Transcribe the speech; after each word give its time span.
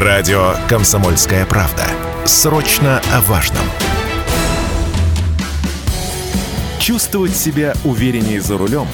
Радио 0.00 0.54
«Комсомольская 0.68 1.44
правда». 1.44 1.84
Срочно 2.24 3.02
о 3.12 3.20
важном. 3.22 3.64
Чувствовать 6.78 7.34
себя 7.34 7.74
увереннее 7.82 8.40
за 8.40 8.56
рулем, 8.56 8.86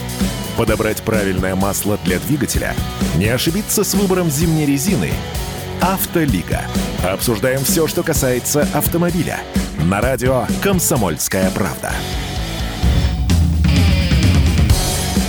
подобрать 0.56 1.02
правильное 1.02 1.56
масло 1.56 1.98
для 2.06 2.18
двигателя, 2.20 2.74
не 3.16 3.26
ошибиться 3.26 3.84
с 3.84 3.92
выбором 3.92 4.30
зимней 4.30 4.64
резины– 4.64 5.10
«Автолига». 5.82 6.62
Обсуждаем 7.06 7.64
все, 7.64 7.86
что 7.86 8.02
касается 8.02 8.66
автомобиля. 8.72 9.40
На 9.84 10.00
радио 10.00 10.46
«Комсомольская 10.62 11.50
правда». 11.50 11.92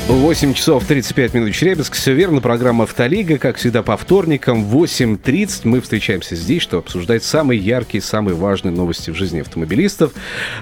8 0.08 0.54
часов 0.54 0.86
35 0.86 1.34
минут 1.34 1.56
Челябинск. 1.56 1.96
Все 1.96 2.14
верно. 2.14 2.40
Программа 2.40 2.84
«Автолига». 2.84 3.40
Как 3.40 3.58
всегда, 3.58 3.82
по 3.82 3.98
вторникам 3.98 4.64
в 4.64 4.78
8.30 4.78 5.62
мы 5.64 5.82
встречаемся 5.82 6.36
здесь, 6.36 6.62
чтобы 6.62 6.84
обсуждать 6.84 7.24
самые 7.24 7.60
яркие, 7.60 8.04
самые 8.04 8.36
важные 8.36 8.72
новости 8.72 9.10
в 9.10 9.16
жизни 9.16 9.40
автомобилистов. 9.40 10.14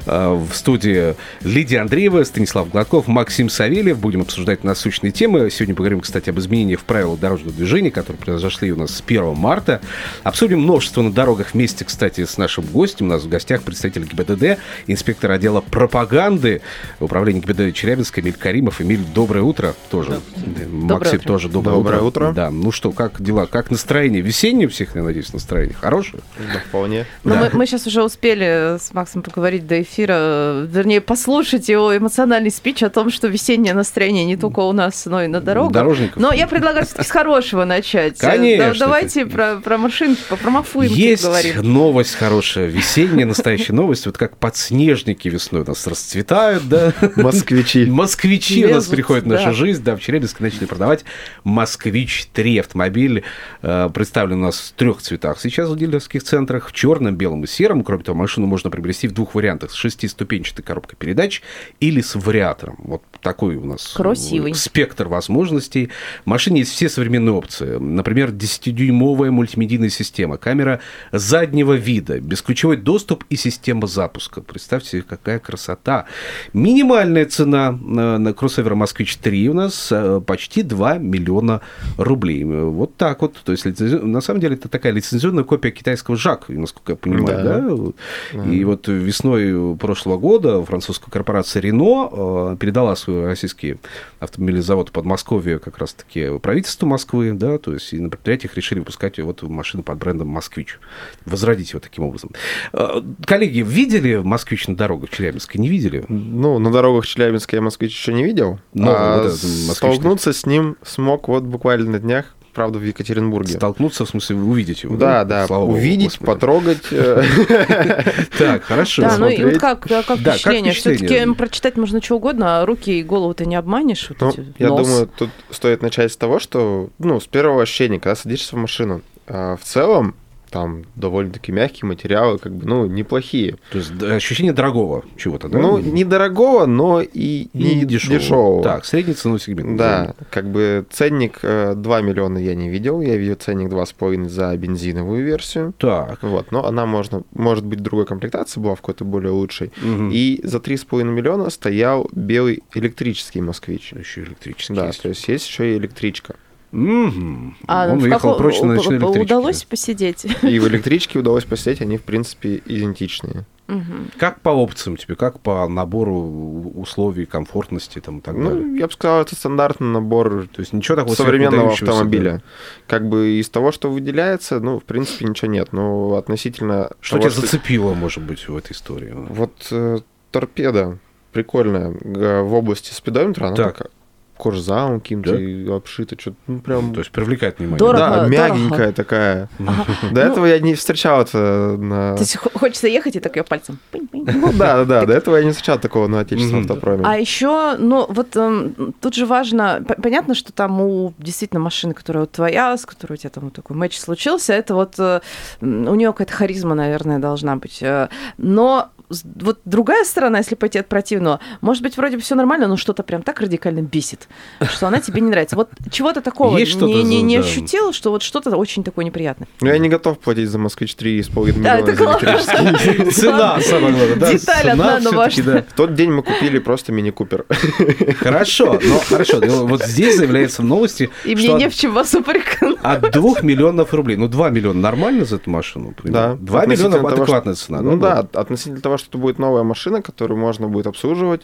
А, 0.05 0.33
в 0.33 0.55
студии 0.55 1.15
Лидия 1.41 1.81
Андреева, 1.81 2.23
Станислав 2.23 2.69
Гладков, 2.69 3.07
Максим 3.07 3.49
Савельев. 3.49 3.99
Будем 3.99 4.21
обсуждать 4.21 4.63
насущные 4.63 5.11
темы. 5.11 5.49
Сегодня 5.51 5.75
поговорим, 5.75 5.99
кстати, 5.99 6.29
об 6.29 6.39
изменениях 6.39 6.79
в 6.79 6.85
правилах 6.85 7.19
дорожного 7.19 7.51
движения, 7.51 7.91
которые 7.91 8.21
произошли 8.21 8.71
у 8.71 8.77
нас 8.77 8.91
с 8.91 9.03
1 9.05 9.35
марта. 9.35 9.81
Обсудим 10.23 10.61
множество 10.61 11.01
на 11.01 11.11
дорогах 11.11 11.53
вместе, 11.53 11.83
кстати, 11.83 12.23
с 12.23 12.37
нашим 12.37 12.63
гостем. 12.63 13.07
У 13.07 13.09
нас 13.09 13.23
в 13.23 13.29
гостях 13.29 13.63
представитель 13.63 14.05
ГИБДД, 14.05 14.57
инспектор 14.87 15.31
отдела 15.31 15.59
пропаганды 15.59 16.61
управления 17.01 17.41
ГИБДД 17.41 17.75
Челябинска 17.75 18.21
Эмиль 18.21 18.33
Каримов. 18.33 18.79
Эмиль, 18.79 19.03
добрый 19.13 19.32
доброе 19.33 19.49
утро 19.49 19.75
тоже. 19.89 20.09
Да. 20.11 20.67
Максим 20.69 21.15
утро. 21.15 21.27
тоже 21.27 21.49
доброе, 21.49 21.75
доброе 21.75 22.01
утро. 22.01 22.25
утро. 22.27 22.33
Да, 22.33 22.51
ну 22.51 22.71
что, 22.71 22.91
как 22.91 23.21
дела? 23.21 23.47
Как 23.47 23.71
настроение? 23.71 24.21
Весеннее 24.21 24.67
у 24.67 24.69
всех, 24.69 24.95
я 24.95 25.01
надеюсь, 25.01 25.33
настроение? 25.33 25.75
Хорошее? 25.79 26.21
Да, 26.37 26.59
вполне. 26.59 27.07
Ну, 27.23 27.33
да. 27.33 27.39
мы, 27.39 27.49
мы 27.53 27.65
сейчас 27.65 27.87
уже 27.87 28.03
успели 28.03 28.77
с 28.79 28.93
Максом 28.93 29.23
поговорить 29.23 29.65
до 29.65 29.81
эфира, 29.81 30.65
вернее, 30.67 31.01
послушать 31.01 31.67
его 31.67 31.95
эмоциональный 31.97 32.51
спич 32.51 32.83
о 32.83 32.89
том, 32.89 33.09
что 33.09 33.27
весеннее 33.27 33.73
настроение 33.73 34.25
не 34.25 34.37
только 34.37 34.59
у 34.59 34.71
нас, 34.71 35.05
но 35.05 35.23
и 35.23 35.27
на 35.27 35.41
дорогах. 35.41 35.71
Дорожников. 35.71 36.21
Но 36.21 36.31
я 36.31 36.47
предлагаю 36.47 36.85
с 36.85 37.09
хорошего 37.09 37.65
начать. 37.65 38.19
Конечно. 38.19 38.75
Давайте 38.79 39.25
про, 39.25 39.57
про 39.57 39.77
машинки, 39.77 40.21
про 40.29 40.49
мафуем 40.51 40.91
Есть 40.91 41.25
новость 41.63 42.15
хорошая, 42.15 42.67
весенняя 42.67 43.25
настоящая 43.25 43.73
новость. 43.73 44.05
Вот 44.05 44.17
как 44.17 44.37
подснежники 44.37 45.27
весной 45.27 45.61
у 45.61 45.65
нас 45.65 45.87
расцветают, 45.87 46.67
да? 46.69 46.93
Москвичи. 47.15 47.85
Москвичи 47.85 48.65
у 48.65 48.69
нас 48.69 48.85
приходят 48.85 49.22
в 49.23 49.27
нашу 49.27 49.53
жизнь. 49.53 49.83
Да, 49.83 49.95
в 49.95 50.01
Челябинске 50.01 50.43
начали 50.43 50.65
продавать 50.65 51.03
«Москвич-3» 51.43 52.59
автомобиль. 52.59 53.23
Э, 53.61 53.89
представлен 53.93 54.39
у 54.39 54.45
нас 54.45 54.59
в 54.59 54.71
трех 54.73 55.01
цветах 55.01 55.39
сейчас 55.39 55.69
в 55.69 55.77
дилерских 55.77 56.23
центрах. 56.23 56.69
В 56.69 56.73
черном, 56.73 57.15
белом 57.15 57.43
и 57.43 57.47
сером. 57.47 57.83
Кроме 57.83 58.03
того, 58.03 58.17
машину 58.17 58.47
можно 58.47 58.69
приобрести 58.69 59.07
в 59.07 59.13
двух 59.13 59.35
вариантах. 59.35 59.71
С 59.71 59.75
шестиступенчатой 59.75 60.63
коробкой 60.63 60.97
передач 60.97 61.41
или 61.79 62.01
с 62.01 62.15
вариатором. 62.15 62.75
Вот 62.79 63.03
такой 63.21 63.55
у 63.55 63.65
нас 63.65 63.93
Красивый. 63.93 64.53
спектр 64.53 65.07
возможностей. 65.07 65.89
В 66.23 66.27
машине 66.27 66.59
есть 66.59 66.71
все 66.71 66.89
современные 66.89 67.33
опции. 67.33 67.77
Например, 67.77 68.29
10-дюймовая 68.29 69.31
мультимедийная 69.31 69.89
система, 69.89 70.37
камера 70.37 70.81
заднего 71.11 71.73
вида, 71.73 72.19
бесключевой 72.19 72.77
доступ 72.77 73.23
и 73.29 73.35
система 73.35 73.87
запуска. 73.87 74.41
Представьте 74.41 75.01
какая 75.01 75.39
красота. 75.39 76.05
Минимальная 76.53 77.25
цена 77.25 77.71
на, 77.71 78.17
на 78.17 78.33
кроссовер 78.33 78.75
«Москвич-3» 79.13 79.47
у 79.47 79.53
нас 79.53 79.89
э, 79.91 80.21
почти 80.25 80.63
2 80.63 80.97
миллиона 80.97 81.61
рублей. 81.97 82.43
Вот 82.43 82.95
так 82.95 83.21
вот. 83.21 83.35
То 83.43 83.51
есть, 83.51 83.65
на 83.65 84.21
самом 84.21 84.39
деле, 84.39 84.55
это 84.55 84.69
такая 84.69 84.91
лицензионная 84.93 85.43
копия 85.43 85.71
китайского 85.71 86.17
ЖАК, 86.17 86.49
насколько 86.49 86.93
я 86.93 86.95
понимаю. 86.95 87.93
Да. 88.33 88.43
Да? 88.43 88.49
И 88.49 88.63
вот 88.63 88.87
весной 88.87 89.75
прошлого 89.77 90.17
года 90.17 90.63
французская 90.63 91.11
корпорация 91.11 91.61
«Рено» 91.61 92.09
э, 92.11 92.57
передала 92.59 92.95
свой 92.95 93.25
российский 93.25 93.77
автомобильный 94.19 94.61
завод 94.61 94.91
Подмосковье 94.91 95.59
как 95.59 95.77
раз-таки 95.77 96.37
правительству 96.39 96.87
Москвы, 96.87 97.33
да, 97.33 97.57
то 97.57 97.73
есть 97.73 97.93
и 97.93 97.99
на 97.99 98.09
предприятиях 98.09 98.55
решили 98.55 98.79
выпускать 98.79 99.19
вот 99.19 99.41
машины 99.43 99.83
под 99.83 99.97
брендом 99.97 100.27
«Москвич», 100.29 100.79
возродить 101.25 101.71
его 101.71 101.79
таким 101.79 102.05
образом. 102.05 102.31
Э, 102.71 103.01
коллеги, 103.25 103.59
видели 103.59 104.15
«Москвич» 104.17 104.67
на 104.67 104.75
дорогах 104.75 105.09
Челябинска? 105.09 105.59
Не 105.59 105.67
видели? 105.67 106.05
Ну, 106.07 106.59
на 106.59 106.71
дорогах 106.71 107.05
Челябинска 107.05 107.55
я 107.55 107.61
«Москвич» 107.61 107.91
еще 107.91 108.13
не 108.13 108.23
видел. 108.23 108.59
Но 108.73 108.93
а 109.03 109.23
вот 109.23 109.33
столкнуться 109.75 110.33
с 110.33 110.45
ним 110.45 110.77
смог 110.83 111.27
вот 111.27 111.43
буквально 111.43 111.91
на 111.91 111.99
днях 111.99 112.35
правда, 112.53 112.79
в 112.79 112.83
Екатеринбурге. 112.83 113.55
Столкнуться, 113.55 114.05
в 114.05 114.09
смысле, 114.09 114.37
увидеть 114.37 114.83
его? 114.83 114.95
Да, 114.95 115.25
да, 115.25 115.47
да 115.47 115.59
увидеть, 115.59 116.19
Богу, 116.19 116.33
потрогать. 116.33 116.83
Э. 116.91 117.23
Так, 118.37 118.63
хорошо. 118.63 119.01
Да, 119.01 119.17
ну 119.17 119.27
и 119.27 119.43
вот 119.43 119.57
как 119.57 119.87
впечатление? 119.87 120.73
Все-таки 120.73 121.33
прочитать 121.33 121.77
можно 121.77 122.01
что 122.01 122.17
угодно, 122.17 122.61
а 122.61 122.65
руки 122.65 122.99
и 122.99 123.03
голову 123.03 123.33
ты 123.33 123.45
не 123.45 123.55
обманешь. 123.55 124.09
Ну, 124.19 124.33
я 124.59 124.67
думаю, 124.67 125.09
тут 125.17 125.29
стоит 125.49 125.81
начать 125.81 126.11
с 126.11 126.17
того, 126.17 126.39
что, 126.39 126.89
ну, 126.99 127.19
с 127.19 127.25
первого 127.25 127.63
ощущения, 127.63 127.99
когда 127.99 128.15
садишься 128.15 128.55
в 128.55 128.59
машину, 128.59 129.01
а, 129.27 129.57
в 129.57 129.63
целом 129.63 130.15
там 130.53 130.83
довольно-таки 130.95 131.51
мягкие 131.51 131.87
материалы, 131.87 132.37
как 132.37 132.53
бы, 132.53 132.67
ну, 132.67 132.85
неплохие. 132.85 133.57
То 133.71 133.79
есть 133.79 133.91
ощущение 134.03 134.53
дорогого 134.53 135.03
чего-то, 135.17 135.49
да? 135.49 135.57
Ну, 135.57 135.79
недорогого, 135.79 136.67
но 136.67 137.01
и, 137.01 137.47
и 137.53 137.75
не 137.75 137.85
дешевого. 137.85 138.19
дешевого. 138.19 138.63
Так, 138.63 138.85
средний 138.85 139.15
ценовой 139.15 139.39
сегмент. 139.39 139.77
Да, 139.77 140.13
как 140.29 140.51
бы 140.51 140.85
ценник 140.91 141.39
2 141.41 141.49
э, 141.49 142.03
миллиона 142.03 142.37
я 142.37 142.53
не 142.53 142.69
видел, 142.69 143.01
я 143.01 143.17
видел 143.17 143.33
ценник 143.33 143.69
2,5 143.69 144.29
за 144.29 144.55
бензиновую 144.55 145.25
версию. 145.25 145.73
Так. 145.79 146.21
Вот, 146.21 146.51
но 146.51 146.67
она 146.67 146.85
можно, 146.85 147.23
может 147.33 147.65
быть 147.65 147.79
другой 147.81 148.05
комплектации 148.05 148.59
была 148.59 148.75
в 148.75 148.81
какой-то 148.81 149.05
более 149.05 149.31
лучшей. 149.31 149.71
Угу. 149.81 150.09
И 150.11 150.39
за 150.43 150.59
3,5 150.59 151.03
миллиона 151.03 151.49
стоял 151.49 152.07
белый 152.11 152.61
электрический 152.75 153.41
москвич. 153.41 153.91
Еще 153.93 154.21
электрический 154.21 154.75
Да, 154.75 154.85
есть. 154.85 155.01
то 155.01 155.09
есть 155.09 155.27
есть 155.27 155.47
еще 155.47 155.73
и 155.73 155.77
электричка. 155.77 156.35
А 156.73 157.87
Он 157.91 158.01
уехал 158.01 158.31
каком... 158.31 158.37
прочь 158.37 158.59
на 158.61 158.73
ночной 158.73 158.97
электричке. 158.97 159.21
Удалось 159.21 159.63
посидеть? 159.63 160.25
И 160.41 160.57
в 160.59 160.67
электричке 160.67 161.19
удалось 161.19 161.43
посидеть, 161.43 161.81
они, 161.81 161.97
в 161.97 162.01
принципе, 162.01 162.63
идентичные. 162.65 163.45
Угу. 163.67 164.09
Как 164.17 164.41
по 164.41 164.49
опциям 164.49 164.97
тебе, 164.97 165.15
как 165.15 165.39
по 165.39 165.67
набору 165.69 166.71
условий, 166.75 167.25
комфортности 167.25 167.99
там, 167.99 168.19
и 168.19 168.21
так 168.21 168.35
ну, 168.35 168.49
далее? 168.49 168.77
Я 168.79 168.87
бы 168.87 168.93
сказал, 168.93 169.21
это 169.21 169.35
стандартный 169.35 169.87
набор 169.87 170.47
То 170.51 170.61
есть 170.61 170.73
ничего 170.73 170.97
такого 170.97 171.13
современного 171.13 171.71
автомобиля. 171.71 172.31
Да? 172.31 172.41
Как 172.87 173.07
бы 173.07 173.39
из 173.39 173.49
того, 173.49 173.71
что 173.71 173.91
выделяется, 173.91 174.59
ну, 174.59 174.79
в 174.79 174.83
принципе, 174.83 175.25
ничего 175.25 175.51
нет. 175.51 175.73
Но 175.73 176.15
относительно... 176.15 176.89
Что 177.01 177.17
того, 177.17 177.21
тебя 177.21 177.31
что... 177.31 177.41
зацепило, 177.41 177.93
может 177.93 178.23
быть, 178.23 178.47
в 178.47 178.57
этой 178.57 178.73
истории? 178.73 179.13
Вот 179.13 179.67
э, 179.71 179.99
торпеда 180.31 180.97
прикольная 181.31 181.95
в 182.01 182.53
области 182.53 182.93
спидометра, 182.93 183.47
она 183.47 183.55
так. 183.55 183.77
такая 183.77 183.91
кожзамом 184.37 184.99
каким-то 184.99 185.37
да? 185.37 185.75
обшито, 185.75 186.19
что-то, 186.19 186.37
ну, 186.47 186.59
прям... 186.59 186.93
То 186.93 186.99
есть 186.99 187.11
привлекает 187.11 187.59
внимание. 187.59 187.79
Дорого, 187.79 187.99
да, 187.99 188.27
мягенькая 188.27 188.77
дорого. 188.77 188.93
такая. 188.93 189.49
Ага. 189.59 189.85
До 190.11 190.25
ну, 190.25 190.31
этого 190.31 190.45
я 190.45 190.59
не 190.59 190.75
встречал 190.75 191.21
это 191.21 191.75
на... 191.77 192.15
То 192.15 192.21
есть 192.21 192.37
хочется 192.37 192.87
ехать 192.87 193.15
и 193.15 193.19
так 193.19 193.35
ее 193.35 193.43
пальцем... 193.43 193.79
Ну 193.91 194.53
да, 194.53 194.85
да, 194.85 195.05
до 195.05 195.13
этого 195.13 195.37
я 195.37 195.43
не 195.43 195.51
встречал 195.51 195.79
такого 195.79 196.07
на 196.07 196.21
отечественном 196.21 196.61
автопроме. 196.61 197.03
А 197.05 197.17
еще, 197.17 197.75
ну 197.77 198.05
вот 198.09 198.35
эм, 198.35 198.93
тут 198.99 199.13
же 199.13 199.25
важно, 199.25 199.83
понятно, 200.01 200.33
что 200.35 200.51
там 200.51 200.81
у 200.81 201.13
действительно 201.17 201.59
машины, 201.59 201.93
которая 201.93 202.23
вот 202.23 202.31
твоя, 202.31 202.75
с 202.77 202.85
которой 202.85 203.13
у 203.13 203.17
тебя 203.17 203.29
там 203.29 203.45
вот 203.45 203.53
такой 203.53 203.75
матч 203.75 203.97
случился, 203.97 204.53
это 204.53 204.73
вот 204.75 204.95
э, 204.97 205.21
у 205.61 205.65
нее 205.95 206.11
какая-то 206.11 206.33
харизма, 206.33 206.75
наверное, 206.75 207.19
должна 207.19 207.55
быть. 207.55 207.81
Э, 207.81 208.09
но 208.37 208.89
вот 209.09 209.59
другая 209.65 210.03
сторона, 210.05 210.39
если 210.39 210.55
пойти 210.55 210.79
от 210.79 210.87
противного, 210.87 211.39
может 211.61 211.83
быть, 211.83 211.97
вроде 211.97 212.17
бы 212.17 212.21
все 212.21 212.35
нормально, 212.35 212.67
но 212.67 212.77
что-то 212.77 213.03
прям 213.03 213.21
так 213.21 213.39
радикально 213.39 213.81
бесит, 213.81 214.27
что 214.69 214.87
она 214.87 214.99
тебе 214.99 215.21
не 215.21 215.29
нравится. 215.29 215.55
Вот 215.55 215.69
чего-то 215.91 216.21
такого 216.21 216.57
Есть 216.57 216.79
не, 216.81 217.03
не, 217.03 217.21
не 217.21 217.37
да. 217.37 217.43
ощутил, 217.43 217.93
что 217.93 218.11
вот 218.11 218.23
что-то 218.23 218.55
очень 218.55 218.83
такое 218.83 219.05
неприятное. 219.05 219.47
Ну, 219.61 219.67
я 219.67 219.77
не 219.77 219.89
готов 219.89 220.19
платить 220.19 220.49
за 220.49 220.57
«Москвич 220.57 220.95
3» 220.95 221.23
с 221.23 221.29
половиной 221.29 221.59
миллиона 221.59 221.85
да, 221.85 221.95
за 221.95 222.03
электрический. 222.03 223.11
Цена, 223.21 223.61
самое 223.61 223.93
главное. 223.93 224.15
Да, 224.15 224.33
Деталь 224.33 224.69
одна, 224.71 224.99
но 224.99 225.11
важная. 225.11 225.63
В 225.63 225.73
тот 225.73 225.95
день 225.95 226.11
мы 226.11 226.23
купили 226.23 226.59
просто 226.59 226.91
мини-купер. 226.91 227.45
Хорошо, 228.19 228.79
но 228.83 228.99
хорошо. 228.99 229.39
Вот 229.39 229.83
здесь 229.83 230.17
заявляется 230.17 230.61
в 230.61 230.65
новости, 230.65 231.09
И 231.25 231.35
мне 231.35 231.53
не 231.53 231.69
в 231.69 231.75
чем 231.75 231.93
вас 231.93 232.13
упрекнуть. 232.13 232.77
От 232.81 233.11
двух 233.11 233.43
миллионов 233.43 233.93
рублей. 233.93 234.17
Ну, 234.17 234.27
два 234.27 234.49
миллиона 234.49 234.79
нормально 234.79 235.25
за 235.25 235.37
эту 235.37 235.49
машину? 235.49 235.93
Да. 236.03 236.35
Два 236.35 236.65
миллиона 236.65 236.97
адекватная 237.07 237.55
цена. 237.55 237.81
Ну 237.81 237.97
да, 237.97 238.27
относительно 238.33 238.81
того, 238.81 238.97
что 239.03 239.09
это 239.09 239.17
будет 239.17 239.39
новая 239.39 239.63
машина, 239.63 240.01
которую 240.01 240.39
можно 240.39 240.67
будет 240.67 240.87
обслуживать, 240.87 241.41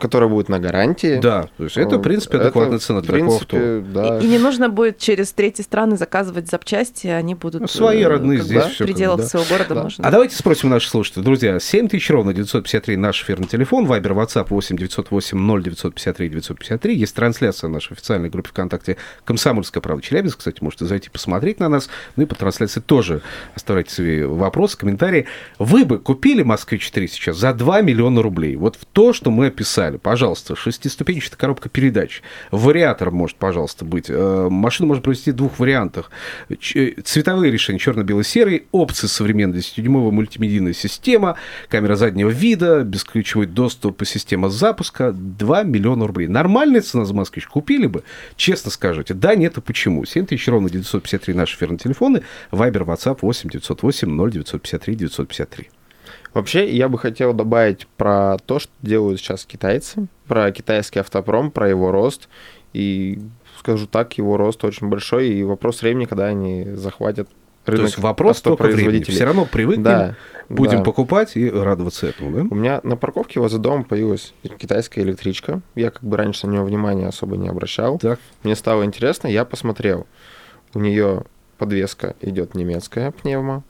которая 0.00 0.28
будет 0.28 0.48
на 0.48 0.58
гарантии. 0.58 1.18
Да, 1.20 1.48
то 1.56 1.64
есть 1.64 1.76
это, 1.76 1.98
в 1.98 2.02
принципе, 2.02 2.38
адекватная 2.38 2.76
Это, 2.76 2.84
цена 2.86 3.00
для 3.00 3.12
принципе, 3.12 3.56
авто. 3.56 3.84
да. 3.92 4.18
И, 4.18 4.24
и 4.24 4.28
не 4.28 4.38
нужно 4.38 4.68
будет 4.68 4.98
через 4.98 5.32
третьи 5.32 5.62
страны 5.62 5.96
заказывать 5.96 6.48
запчасти, 6.48 7.06
они 7.08 7.34
будут... 7.34 7.62
Ну, 7.62 7.68
свои 7.68 8.02
э, 8.02 8.06
родные 8.08 8.38
как 8.38 8.46
здесь 8.46 8.64
всё 8.64 8.84
В 8.84 8.86
пределах 8.86 9.20
да. 9.20 9.26
своего 9.26 9.48
города 9.48 9.74
Да. 9.74 9.82
можно. 9.82 10.06
А 10.06 10.10
давайте 10.10 10.36
спросим 10.36 10.70
наших 10.70 10.90
слушателей. 10.90 11.24
Друзья, 11.24 11.58
7 11.60 11.88
тысяч 11.88 12.10
ровно 12.10 12.32
953 12.32 12.96
наш 12.96 13.22
эфирный 13.22 13.46
телефон, 13.46 13.86
Вайбер, 13.86 14.12
WhatsApp 14.12 14.46
8 14.50 14.76
908 14.76 15.38
0 15.38 15.62
953 15.62 16.28
953. 16.28 16.94
Есть 16.96 17.14
трансляция 17.14 17.68
в 17.68 17.72
нашей 17.72 17.92
официальной 17.92 18.30
группе 18.30 18.48
ВКонтакте 18.50 18.96
«Комсомольская 19.24 19.80
правда 19.82 20.02
Челябинск». 20.02 20.38
Кстати, 20.38 20.62
можете 20.62 20.86
зайти 20.86 21.10
посмотреть 21.10 21.60
на 21.60 21.68
нас. 21.68 21.88
Ну 22.16 22.22
и 22.22 22.26
по 22.26 22.34
трансляции 22.34 22.80
тоже 22.80 23.20
оставляйте 23.54 23.92
свои 23.94 24.22
вопросы, 24.22 24.78
комментарии. 24.78 25.26
Вы 25.58 25.84
бы 25.84 25.98
купили 25.98 26.42
«Москвич-4» 26.42 27.06
сейчас 27.08 27.36
за 27.36 27.52
2 27.52 27.82
миллиона 27.82 28.22
рублей? 28.22 28.56
Вот 28.56 28.76
в 28.76 28.84
то, 28.86 29.12
что 29.12 29.30
мы 29.30 29.46
описали. 29.48 29.81
Пожалуйста, 29.90 30.56
шестиступенчатая 30.56 31.38
коробка 31.38 31.68
передач. 31.68 32.22
Вариатор 32.50 33.10
может, 33.10 33.36
пожалуйста, 33.36 33.84
быть. 33.84 34.06
Э, 34.08 34.48
Машину 34.50 34.88
можно 34.88 35.02
провести 35.02 35.32
в 35.32 35.36
двух 35.36 35.58
вариантах. 35.58 36.10
Э, 36.48 36.54
Цветовые 37.02 37.50
решения 37.50 37.78
черно-бело-серый, 37.78 38.66
опции 38.72 39.06
современная 39.06 39.58
10-дюймовая 39.58 40.10
мультимедийная 40.10 40.72
система, 40.72 41.36
камера 41.68 41.96
заднего 41.96 42.30
вида, 42.30 42.82
бесключевой 42.82 43.46
доступ 43.46 44.02
и 44.02 44.04
система 44.04 44.48
запуска. 44.48 45.12
2 45.12 45.62
миллиона 45.64 46.06
рублей. 46.06 46.28
Нормальная 46.28 46.80
цена 46.80 47.04
за 47.04 47.14
«Москвич» 47.14 47.46
купили 47.46 47.86
бы? 47.86 48.04
Честно 48.36 48.70
скажете. 48.70 49.14
Да, 49.14 49.34
нет 49.34 49.58
и 49.58 49.60
почему? 49.60 50.04
7 50.04 50.26
тысяч 50.26 50.46
ровно 50.48 50.70
953 50.70 51.34
наши 51.34 51.56
эфирные 51.56 51.78
телефоны. 51.78 52.22
Вайбер, 52.50 52.82
WhatsApp 52.82 53.18
8 53.22 53.50
908 53.50 54.08
0 54.08 54.30
953 54.30 54.94
953. 54.94 55.68
Вообще, 56.34 56.70
я 56.70 56.88
бы 56.88 56.98
хотел 56.98 57.32
добавить 57.34 57.86
про 57.96 58.36
то, 58.46 58.58
что 58.58 58.72
делают 58.80 59.20
сейчас 59.20 59.44
китайцы, 59.44 60.06
про 60.26 60.50
китайский 60.50 61.00
автопром, 61.00 61.50
про 61.50 61.68
его 61.68 61.92
рост. 61.92 62.28
И 62.72 63.20
скажу 63.58 63.86
так, 63.86 64.16
его 64.18 64.36
рост 64.36 64.64
очень 64.64 64.88
большой, 64.88 65.28
и 65.28 65.42
вопрос 65.42 65.82
времени, 65.82 66.06
когда 66.06 66.26
они 66.26 66.64
захватят 66.74 67.28
рынок 67.66 67.80
То 67.80 67.86
есть 67.86 67.98
вопрос 67.98 68.40
только 68.40 68.62
времени. 68.64 69.02
Все 69.02 69.24
равно 69.24 69.44
привыкнем, 69.44 69.84
Да, 69.84 70.16
будем 70.48 70.78
да. 70.78 70.84
покупать 70.84 71.36
и 71.36 71.48
радоваться 71.50 72.06
этому, 72.06 72.30
да? 72.34 72.46
У 72.50 72.54
меня 72.54 72.80
на 72.82 72.96
парковке 72.96 73.40
возле 73.40 73.58
дома 73.58 73.84
появилась 73.84 74.34
китайская 74.58 75.02
электричка. 75.02 75.60
Я 75.74 75.90
как 75.90 76.02
бы 76.02 76.16
раньше 76.16 76.46
на 76.46 76.52
нее 76.52 76.62
внимания 76.62 77.06
особо 77.06 77.36
не 77.36 77.48
обращал. 77.48 77.98
Так. 77.98 78.18
Мне 78.42 78.56
стало 78.56 78.84
интересно, 78.84 79.28
я 79.28 79.44
посмотрел. 79.44 80.06
У 80.74 80.78
нее 80.78 81.24
подвеска 81.58 82.16
идет 82.20 82.54
немецкая 82.54 83.10
пневма. 83.10 83.62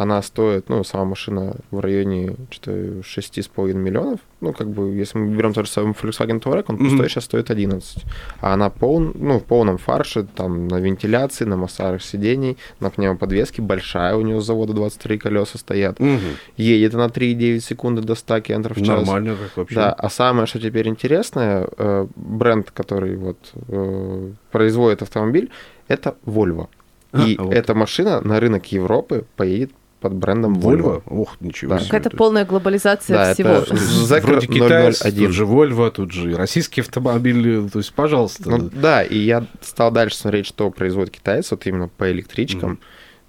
Она 0.00 0.22
стоит, 0.22 0.70
ну, 0.70 0.82
сама 0.82 1.04
машина 1.04 1.56
в 1.70 1.78
районе 1.78 2.36
что-то 2.48 2.70
6,5 2.70 3.74
миллионов. 3.74 4.20
Ну, 4.40 4.54
как 4.54 4.70
бы, 4.70 4.94
если 4.94 5.18
мы 5.18 5.36
берем 5.36 5.52
тот 5.52 5.66
же 5.66 5.70
самый 5.70 5.92
Volkswagen 5.92 6.40
Touareg, 6.40 6.64
он 6.68 6.78
пустой 6.78 7.10
сейчас 7.10 7.24
стоит 7.24 7.50
11. 7.50 8.06
А 8.40 8.54
она 8.54 8.70
пол, 8.70 9.00
ну, 9.00 9.38
в 9.38 9.44
полном 9.44 9.76
фарше, 9.76 10.26
там, 10.34 10.68
на 10.68 10.80
вентиляции, 10.80 11.44
на 11.44 11.58
массажах 11.58 12.02
сидений, 12.02 12.56
на 12.80 12.88
пневмоподвеске, 12.88 13.60
большая 13.60 14.16
у 14.16 14.22
нее 14.22 14.40
с 14.40 14.46
завода 14.46 14.72
23 14.72 15.18
колеса 15.18 15.58
стоят. 15.58 16.00
Мгм. 16.00 16.38
Едет 16.56 16.94
она 16.94 17.08
3,9 17.08 17.60
секунды 17.60 18.00
до 18.00 18.14
100 18.14 18.40
км 18.40 18.72
в 18.72 18.78
час. 18.78 19.06
Нормально 19.06 19.36
как 19.36 19.56
вообще. 19.58 19.74
Да, 19.74 19.92
а 19.92 20.08
самое, 20.08 20.46
что 20.46 20.58
теперь 20.58 20.88
интересное, 20.88 21.68
э, 21.76 22.06
бренд, 22.16 22.70
который 22.70 23.16
вот 23.16 23.36
э, 23.68 24.30
производит 24.50 25.02
автомобиль, 25.02 25.50
это 25.88 26.14
Volvo. 26.24 26.68
А, 27.12 27.26
И 27.26 27.36
вот. 27.36 27.52
эта 27.52 27.74
машина 27.74 28.20
на 28.20 28.40
рынок 28.40 28.66
Европы 28.72 29.24
поедет 29.36 29.72
под 30.00 30.14
брендом 30.14 30.54
Volvo. 30.54 30.96
Volvo? 30.96 31.02
Ох, 31.06 31.36
ничего 31.40 31.70
Да. 31.74 31.78
себе. 31.78 31.86
Какая-то 31.88 32.10
То 32.10 32.14
есть 32.14 32.18
полная 32.18 32.44
глобализация 32.44 33.16
Да, 33.16 33.34
всего. 33.34 33.48
это 33.50 33.76
Зека 33.76 34.26
Вроде 34.26 34.46
китайцы, 34.46 35.04
001. 35.10 35.26
тут 35.26 35.34
же 35.34 35.44
Volvo, 35.44 35.90
тут 35.90 36.12
же 36.12 36.32
и 36.32 36.34
российский 36.34 36.80
автомобиль, 36.80 37.68
то 37.70 37.78
есть, 37.78 37.92
пожалуйста. 37.92 38.48
Ну, 38.50 38.70
да, 38.72 39.02
и 39.02 39.18
я 39.18 39.44
стал 39.60 39.90
дальше 39.90 40.16
смотреть, 40.16 40.46
что 40.46 40.70
производит 40.70 41.12
китайцы, 41.12 41.54
вот 41.54 41.66
именно 41.66 41.88
по 41.88 42.10
электричкам. 42.10 42.78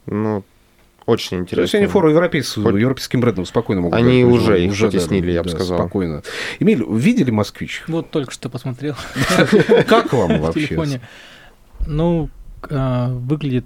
Ну, 0.06 0.44
очень 1.06 1.30
То 1.30 1.36
есть 1.42 1.52
интересно. 1.54 1.80
они 1.80 1.88
фору 1.88 2.10
европейцам, 2.10 2.64
Хоть- 2.64 2.76
европейским 2.76 3.22
брендом 3.22 3.46
спокойно 3.46 3.82
могут 3.82 3.98
Они 3.98 4.24
дать, 4.24 4.32
уже 4.34 4.64
их 4.64 4.80
да, 4.80 4.86
потеснили, 4.86 5.32
я 5.32 5.44
бы 5.44 5.50
да, 5.50 5.56
сказал. 5.56 5.78
Спокойно. 5.80 6.22
Эмиль, 6.60 6.84
видели 6.88 7.32
«Москвич»? 7.32 7.84
Вот 7.88 8.12
только 8.12 8.32
что 8.32 8.50
посмотрел 8.50 8.96
Как 9.88 10.14
вам 10.14 10.38
в 10.38 10.42
вообще? 10.42 11.02
Ну, 11.88 12.30
а, 12.70 13.10
выглядит 13.14 13.66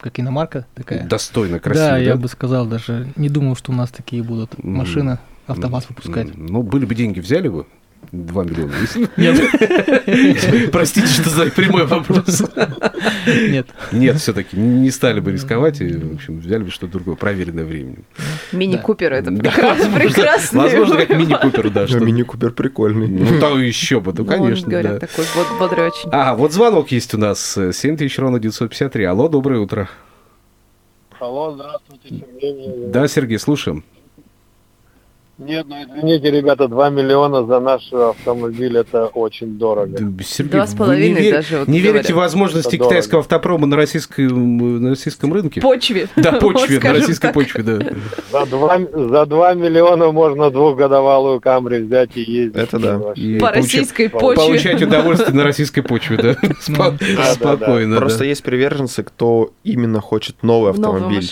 как 0.00 0.18
иномарка 0.18 0.66
такая. 0.74 1.06
Достойно, 1.06 1.60
красиво, 1.60 1.86
да, 1.86 1.92
да? 1.92 1.98
я 1.98 2.16
бы 2.16 2.28
сказал, 2.28 2.66
даже 2.66 3.12
не 3.16 3.28
думал, 3.28 3.56
что 3.56 3.72
у 3.72 3.74
нас 3.74 3.90
такие 3.90 4.22
будут 4.22 4.62
машины, 4.62 5.18
автомат 5.46 5.88
выпускать. 5.88 6.36
Ну, 6.36 6.62
были 6.62 6.84
бы 6.84 6.94
деньги, 6.94 7.20
взяли 7.20 7.48
бы? 7.48 7.66
2 8.12 8.44
миллиона 8.44 8.72
есть? 8.80 8.96
Нет, 9.16 10.70
Простите, 10.72 11.06
что 11.06 11.30
за 11.30 11.46
прямой 11.46 11.86
вопрос. 11.86 12.42
нет. 13.26 13.68
Нет, 13.92 14.16
все-таки 14.16 14.56
не 14.56 14.90
стали 14.90 15.20
бы 15.20 15.32
рисковать 15.32 15.80
и, 15.80 15.86
в 15.92 16.14
общем, 16.14 16.40
взяли 16.40 16.64
бы 16.64 16.70
что-то 16.70 16.94
другое, 16.94 17.14
проверенное 17.14 17.64
временем. 17.64 18.04
Мини-купер 18.52 19.12
это 19.12 19.30
прекрасно. 19.30 19.94
прекрасный 19.98 20.58
Возможно, 20.60 20.96
как 20.96 21.10
мини-купер, 21.10 21.70
да. 21.70 21.86
Мини-купер 21.86 22.50
прикольный. 22.50 23.06
Ну, 23.06 23.40
там 23.40 23.60
еще 23.62 24.00
бы, 24.00 24.12
ну, 24.12 24.22
он, 24.24 24.28
конечно, 24.28 24.68
говорят, 24.68 24.98
да. 25.00 25.06
такой 25.06 25.24
бод- 25.36 25.58
бодрый 25.58 25.86
очень. 25.88 26.10
Ага, 26.10 26.34
вот 26.36 26.52
звонок 26.52 26.90
есть 26.90 27.14
у 27.14 27.18
нас. 27.18 27.56
7 27.72 27.96
тысяч 27.96 28.18
ровно 28.18 28.40
953. 28.40 29.04
Алло, 29.04 29.28
доброе 29.28 29.60
утро. 29.60 29.88
Алло, 31.20 31.52
здравствуйте, 31.54 32.24
Сергей. 32.40 32.86
Да, 32.88 33.06
Сергей, 33.06 33.38
слушаем. 33.38 33.84
Нет, 35.40 35.66
ну 35.68 35.76
извините, 35.82 36.30
ребята, 36.30 36.68
2 36.68 36.90
миллиона 36.90 37.44
за 37.46 37.60
наш 37.60 37.90
автомобиль 37.92 38.76
это 38.76 39.06
очень 39.06 39.56
дорого. 39.58 39.96
Да, 39.98 40.24
Сергей, 40.24 40.52
Два 40.52 40.66
с 40.66 40.72
вы 40.72 40.76
половиной 40.78 41.20
не, 41.22 41.28
вер- 41.28 41.32
даже, 41.32 41.58
вот 41.60 41.68
не 41.68 41.78
верите 41.80 42.08
в 42.08 42.10
говорят. 42.10 42.32
возможности 42.32 42.68
Это 42.68 42.76
дорого. 42.78 42.90
китайского 42.94 43.20
автопрома 43.20 43.66
на 43.66 43.76
российском, 43.76 44.82
на 44.82 44.90
российском 44.90 45.32
рынке? 45.32 45.60
Почве. 45.60 46.08
Да, 46.16 46.30
Вот 46.40 46.40
почве, 46.40 46.74
на 46.76 46.80
скажем 46.80 46.96
российской 47.00 47.26
так. 47.28 47.34
почве, 47.34 47.62
да. 47.62 47.78
За 48.30 48.46
2, 48.46 48.78
за 49.08 49.26
2 49.26 49.54
миллиона 49.54 50.12
можно 50.12 50.50
двухгодовалую 50.50 51.40
Камри 51.40 51.78
взять 51.80 52.10
и 52.16 52.20
ездить. 52.20 52.56
Это 52.56 52.78
да. 52.78 53.00
И 53.16 53.38
По 53.38 53.46
получа- 53.46 53.52
российской 53.56 54.08
почве. 54.10 54.36
Получать 54.36 54.82
удовольствие 54.82 55.34
на 55.34 55.44
российской 55.44 55.80
почве, 55.80 56.16
да. 56.18 56.32
Спо- 56.60 56.96
да, 57.16 57.34
Спокойно. 57.34 57.96
Просто 57.96 58.24
есть 58.24 58.42
приверженцы, 58.42 59.02
кто 59.02 59.52
именно 59.64 60.00
хочет 60.00 60.42
новый 60.42 60.72
Новая 60.74 60.96
автомобиль. 60.98 61.26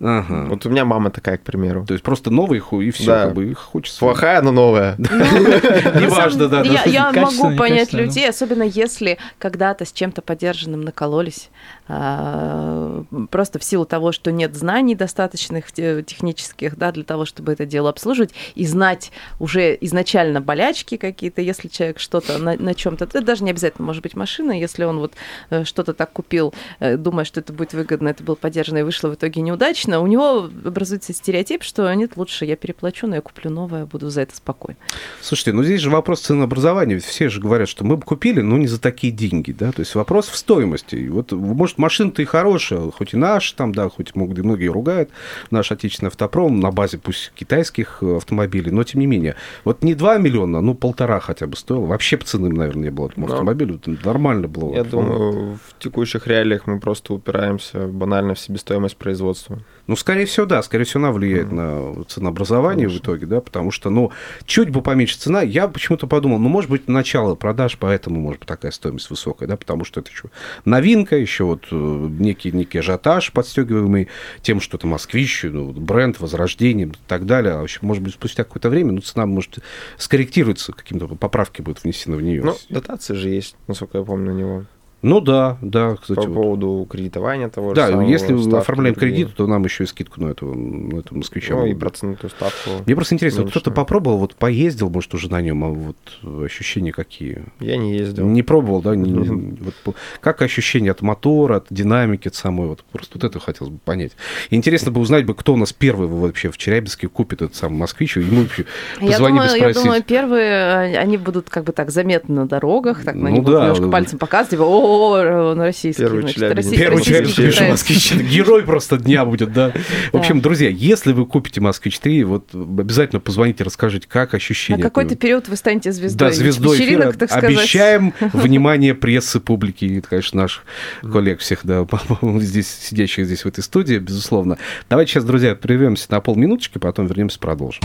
Ага. 0.00 0.46
Вот 0.48 0.64
у 0.64 0.70
меня 0.70 0.84
мама 0.84 1.10
такая, 1.10 1.38
к 1.38 1.42
примеру. 1.42 1.84
То 1.86 1.92
есть 1.94 2.04
просто 2.04 2.30
новый 2.30 2.60
ху- 2.60 2.80
и 2.80 2.90
все, 2.90 3.06
Да. 3.06 3.24
как 3.24 3.34
бы 3.34 3.50
их 3.50 3.58
хочется. 3.58 3.98
Плохая, 3.98 4.40
но 4.42 4.52
новая. 4.52 4.94
Неважно, 4.98 6.48
да. 6.48 6.62
Я, 6.62 6.82
да. 6.84 6.90
я 6.90 7.12
Качественно, 7.12 7.44
могу 7.50 7.56
понять 7.56 7.92
людей, 7.92 8.28
особенно 8.28 8.62
если 8.62 9.18
когда-то 9.38 9.84
с 9.84 9.92
чем-то 9.92 10.22
подержанным 10.22 10.82
накололись, 10.82 11.50
а, 11.88 13.02
просто 13.30 13.58
в 13.58 13.64
силу 13.64 13.84
того, 13.86 14.12
что 14.12 14.30
нет 14.30 14.54
знаний 14.54 14.94
достаточных 14.94 15.72
те- 15.72 16.02
технических, 16.02 16.76
да, 16.76 16.92
для 16.92 17.04
того, 17.04 17.24
чтобы 17.24 17.52
это 17.52 17.66
дело 17.66 17.90
обслуживать, 17.90 18.30
и 18.54 18.66
знать 18.66 19.10
уже 19.40 19.76
изначально 19.80 20.40
болячки 20.40 20.96
какие-то, 20.96 21.40
если 21.42 21.68
человек 21.68 21.98
что-то 21.98 22.38
на, 22.38 22.74
чем-то, 22.74 23.04
это 23.04 23.20
даже 23.22 23.42
не 23.44 23.50
обязательно 23.50 23.86
может 23.86 24.02
быть 24.02 24.14
машина, 24.14 24.52
если 24.52 24.84
он 24.84 24.98
вот 24.98 25.14
э, 25.50 25.64
что-то 25.64 25.92
так 25.94 26.12
купил, 26.12 26.54
э, 26.78 26.96
думая, 26.96 27.24
что 27.24 27.40
это 27.40 27.52
будет 27.52 27.72
выгодно, 27.72 28.08
это 28.08 28.22
было 28.22 28.34
подержано 28.36 28.78
и 28.78 28.82
вышло 28.82 29.08
в 29.08 29.14
итоге 29.14 29.40
неудачно, 29.40 29.87
у 29.96 30.06
него 30.06 30.50
образуется 30.64 31.12
стереотип, 31.12 31.62
что 31.62 31.92
нет, 31.94 32.12
лучше 32.16 32.44
я 32.44 32.56
переплачу, 32.56 33.06
но 33.06 33.16
я 33.16 33.20
куплю 33.20 33.50
новое, 33.50 33.86
буду 33.86 34.10
за 34.10 34.22
это 34.22 34.36
спокойно. 34.36 34.78
Слушайте, 35.20 35.52
ну 35.52 35.62
здесь 35.62 35.80
же 35.80 35.90
вопрос 35.90 36.20
ценообразования. 36.20 36.94
Ведь 36.94 37.04
все 37.04 37.28
же 37.28 37.40
говорят, 37.40 37.68
что 37.68 37.84
мы 37.84 37.96
бы 37.96 38.02
купили, 38.02 38.40
но 38.40 38.58
не 38.58 38.66
за 38.66 38.80
такие 38.80 39.12
деньги, 39.12 39.52
да. 39.52 39.72
То 39.72 39.80
есть 39.80 39.94
вопрос 39.94 40.28
в 40.28 40.36
стоимости. 40.36 40.96
И 40.96 41.08
вот, 41.08 41.32
может, 41.32 41.78
машина-то 41.78 42.22
и 42.22 42.24
хорошая, 42.24 42.90
хоть 42.90 43.14
и 43.14 43.16
наша, 43.16 43.56
там, 43.56 43.74
да, 43.74 43.88
хоть 43.88 44.14
могут 44.14 44.38
и 44.38 44.42
многие 44.42 44.68
ругают 44.68 45.10
наш 45.50 45.72
отечественный 45.72 46.08
автопром 46.08 46.60
на 46.60 46.70
базе 46.70 46.98
пусть 46.98 47.32
китайских 47.34 47.98
э, 48.02 48.16
автомобилей, 48.16 48.70
но 48.70 48.84
тем 48.84 49.00
не 49.00 49.06
менее. 49.06 49.36
Вот 49.64 49.82
не 49.82 49.94
2 49.94 50.18
миллиона, 50.18 50.60
ну 50.60 50.74
полтора 50.74 51.20
хотя 51.20 51.46
бы 51.46 51.56
стоило. 51.56 51.86
Вообще 51.86 52.16
бы 52.16 52.24
цены, 52.24 52.48
наверное, 52.50 52.84
не 52.84 52.90
было 52.90 53.08
этому 53.08 53.26
Ну, 53.26 53.32
автомобилю. 53.32 53.80
Нормально 54.04 54.48
было. 54.48 54.74
Я 54.74 54.82
Вот. 54.82 54.90
думаю, 54.90 55.58
в 55.68 55.78
текущих 55.78 56.26
реалиях 56.26 56.66
мы 56.66 56.80
просто 56.80 57.14
упираемся 57.14 57.86
банально 57.86 58.34
в 58.34 58.38
себестоимость 58.40 58.96
производства. 58.96 59.58
Ну, 59.88 59.96
скорее 59.96 60.26
всего, 60.26 60.44
да, 60.44 60.62
скорее 60.62 60.84
всего, 60.84 61.04
она 61.04 61.12
влияет 61.12 61.50
на 61.50 62.04
ценообразование 62.04 62.88
в 62.88 62.98
итоге, 62.98 63.24
да, 63.24 63.40
потому 63.40 63.70
что, 63.70 63.88
ну, 63.88 64.12
чуть 64.44 64.68
бы 64.68 64.82
поменьше 64.82 65.18
цена, 65.18 65.40
я 65.40 65.66
почему-то 65.66 66.06
подумал, 66.06 66.38
ну, 66.38 66.50
может 66.50 66.70
быть, 66.70 66.88
начало 66.88 67.34
продаж, 67.34 67.78
поэтому, 67.80 68.20
может 68.20 68.40
быть, 68.40 68.48
такая 68.48 68.70
стоимость 68.70 69.08
высокая, 69.08 69.48
да, 69.48 69.56
потому 69.56 69.86
что 69.86 70.00
это 70.00 70.10
еще 70.10 70.24
новинка, 70.66 71.16
еще 71.16 71.44
вот 71.44 71.68
э, 71.70 71.74
некий, 71.74 72.52
некий 72.52 72.78
ажиотаж, 72.78 73.32
подстегиваемый 73.32 74.08
тем, 74.42 74.60
что 74.60 74.76
это 74.76 74.86
москвич, 74.86 75.44
ну, 75.44 75.72
бренд, 75.72 76.20
возрождение 76.20 76.88
и 76.88 76.92
так 77.06 77.24
далее. 77.24 77.54
А, 77.54 77.60
в 77.60 77.62
общем, 77.62 77.80
может 77.82 78.02
быть, 78.02 78.12
спустя 78.12 78.44
какое-то 78.44 78.68
время, 78.68 78.92
ну, 78.92 79.00
цена 79.00 79.24
может 79.24 79.60
скорректируется, 79.96 80.72
каким-то 80.72 81.06
поправки 81.06 81.62
будут 81.62 81.84
внесены 81.84 82.16
в 82.16 82.22
нее. 82.22 82.42
Ну, 82.44 82.54
дотации 82.68 83.14
же 83.14 83.30
есть, 83.30 83.56
насколько 83.66 83.96
я 83.96 84.04
помню, 84.04 84.34
на 84.34 84.38
него. 84.38 84.66
Ну 85.00 85.20
да, 85.20 85.58
да, 85.62 85.94
кстати. 85.94 86.16
По 86.18 86.26
вот. 86.26 86.34
поводу 86.34 86.86
кредитования 86.90 87.48
того 87.48 87.70
же 87.70 87.76
Да, 87.76 88.02
если 88.02 88.32
мы 88.32 88.42
ставки 88.42 88.56
оформляем 88.62 88.94
другие. 88.94 89.16
кредит, 89.18 89.36
то 89.36 89.46
нам 89.46 89.62
еще 89.64 89.84
и 89.84 89.86
скидку 89.86 90.20
на 90.20 90.30
этого, 90.30 90.54
на 90.54 90.98
этого 90.98 91.18
москвича. 91.18 91.54
Ну 91.54 91.66
и 91.66 91.74
процентную 91.74 92.30
ставку. 92.30 92.70
Мне 92.84 92.96
просто 92.96 93.14
интересно, 93.14 93.42
вот 93.42 93.50
кто-то 93.52 93.70
попробовал, 93.70 94.18
вот 94.18 94.34
поездил, 94.34 94.90
может, 94.90 95.14
уже 95.14 95.30
на 95.30 95.40
нем, 95.40 95.62
а 95.64 95.68
вот 95.68 95.96
ощущения 96.44 96.90
какие? 96.92 97.44
Я 97.60 97.76
не 97.76 97.96
ездил. 97.96 98.26
Не 98.26 98.42
пробовал, 98.42 98.82
да? 98.82 98.96
Не- 98.96 99.56
вот 99.60 99.96
как 100.20 100.42
ощущения 100.42 100.90
от 100.90 101.00
мотора, 101.02 101.56
от 101.58 101.66
динамики 101.70 102.26
от 102.28 102.34
самой? 102.34 102.66
Вот 102.66 102.82
просто 102.90 103.18
вот 103.18 103.24
это 103.24 103.38
хотелось 103.38 103.72
бы 103.72 103.78
понять. 103.78 104.12
Интересно 104.50 104.90
бы 104.90 105.00
узнать 105.00 105.24
бы, 105.26 105.34
кто 105.34 105.52
у 105.54 105.56
нас 105.56 105.72
первый 105.72 106.08
вообще 106.08 106.50
в 106.50 106.58
Челябинске 106.58 107.06
купит 107.08 107.42
этот 107.42 107.54
самый 107.54 107.76
москвич, 107.78 108.16
и 108.16 108.20
ему 108.20 108.42
вообще 108.42 108.64
Я 109.00 109.12
позвонить 109.12 109.44
и 109.44 109.46
думаю, 109.54 109.68
я 109.68 109.74
думаю, 109.74 110.02
первые, 110.02 110.50
э, 110.50 110.96
они 110.98 111.16
будут 111.18 111.50
как 111.50 111.62
бы 111.64 111.72
так 111.72 111.90
заметны 111.90 112.34
на 112.34 112.48
дорогах, 112.48 113.04
так 113.04 113.14
на 113.14 113.28
Ну 113.28 113.36
них 113.36 113.44
будут 113.44 113.58
да, 113.60 113.62
немножко 113.62 113.84
да. 113.86 113.92
пальцем 113.92 114.18
показывать, 114.18 114.50
типа, 114.50 114.62
о, 114.62 114.87
он 114.88 115.60
российский. 115.60 116.02
Первый 116.02 116.20
значит, 116.22 116.36
челябинец. 116.38 116.66
россий- 116.66 116.76
Первый 116.78 117.02
человек 117.02 117.26
пишет 117.34 117.54
китаец. 117.54 117.70
москвич. 117.70 118.12
Герой 118.14 118.62
просто 118.64 118.96
дня 118.96 119.24
будет, 119.24 119.52
да. 119.52 119.72
В 120.12 120.16
общем, 120.16 120.40
друзья, 120.40 120.68
если 120.68 121.12
вы 121.12 121.26
купите 121.26 121.60
москвич 121.60 121.98
3, 121.98 122.24
вот 122.24 122.54
обязательно 122.54 123.20
позвоните, 123.20 123.64
расскажите, 123.64 124.06
как 124.08 124.34
ощущения. 124.34 124.78
На 124.78 124.82
какой-то 124.82 125.16
период 125.16 125.48
вы 125.48 125.56
станете 125.56 125.92
звездой. 125.92 126.28
Да, 126.28 126.34
звездой 126.34 126.76
эфира. 126.78 127.12
так 127.12 127.30
сказать. 127.30 127.44
Обещаем 127.58 128.14
внимание 128.32 128.94
прессы, 128.94 129.40
публики 129.40 129.84
и, 129.84 130.00
конечно, 130.00 130.42
наших 130.42 130.64
коллег 131.02 131.40
всех, 131.40 131.60
да, 131.64 131.86
здесь, 132.22 132.68
сидящих 132.68 133.26
здесь 133.26 133.44
в 133.44 133.46
этой 133.46 133.62
студии, 133.62 133.98
безусловно. 133.98 134.58
Давайте 134.88 135.12
сейчас, 135.12 135.24
друзья, 135.24 135.54
прервемся 135.54 136.06
на 136.10 136.20
полминуточки, 136.20 136.78
потом 136.78 137.06
вернемся, 137.06 137.38
продолжим. 137.38 137.82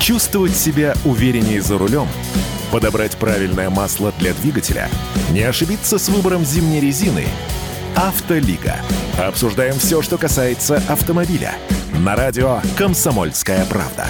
Чувствовать 0.00 0.56
себя 0.56 0.94
увереннее 1.04 1.60
за 1.60 1.78
рулем, 1.78 2.06
подобрать 2.70 3.16
правильное 3.16 3.70
масло 3.70 4.12
для 4.18 4.32
двигателя, 4.34 4.88
не 5.30 5.42
ошибиться 5.42 5.98
с 5.98 6.08
выбором 6.08 6.44
зимней 6.44 6.80
резины. 6.80 7.26
Автолига. 7.96 8.76
Обсуждаем 9.18 9.74
все, 9.74 10.00
что 10.02 10.16
касается 10.16 10.82
автомобиля. 10.88 11.54
На 11.98 12.16
радио 12.16 12.60
«Комсомольская 12.76 13.64
правда». 13.66 14.06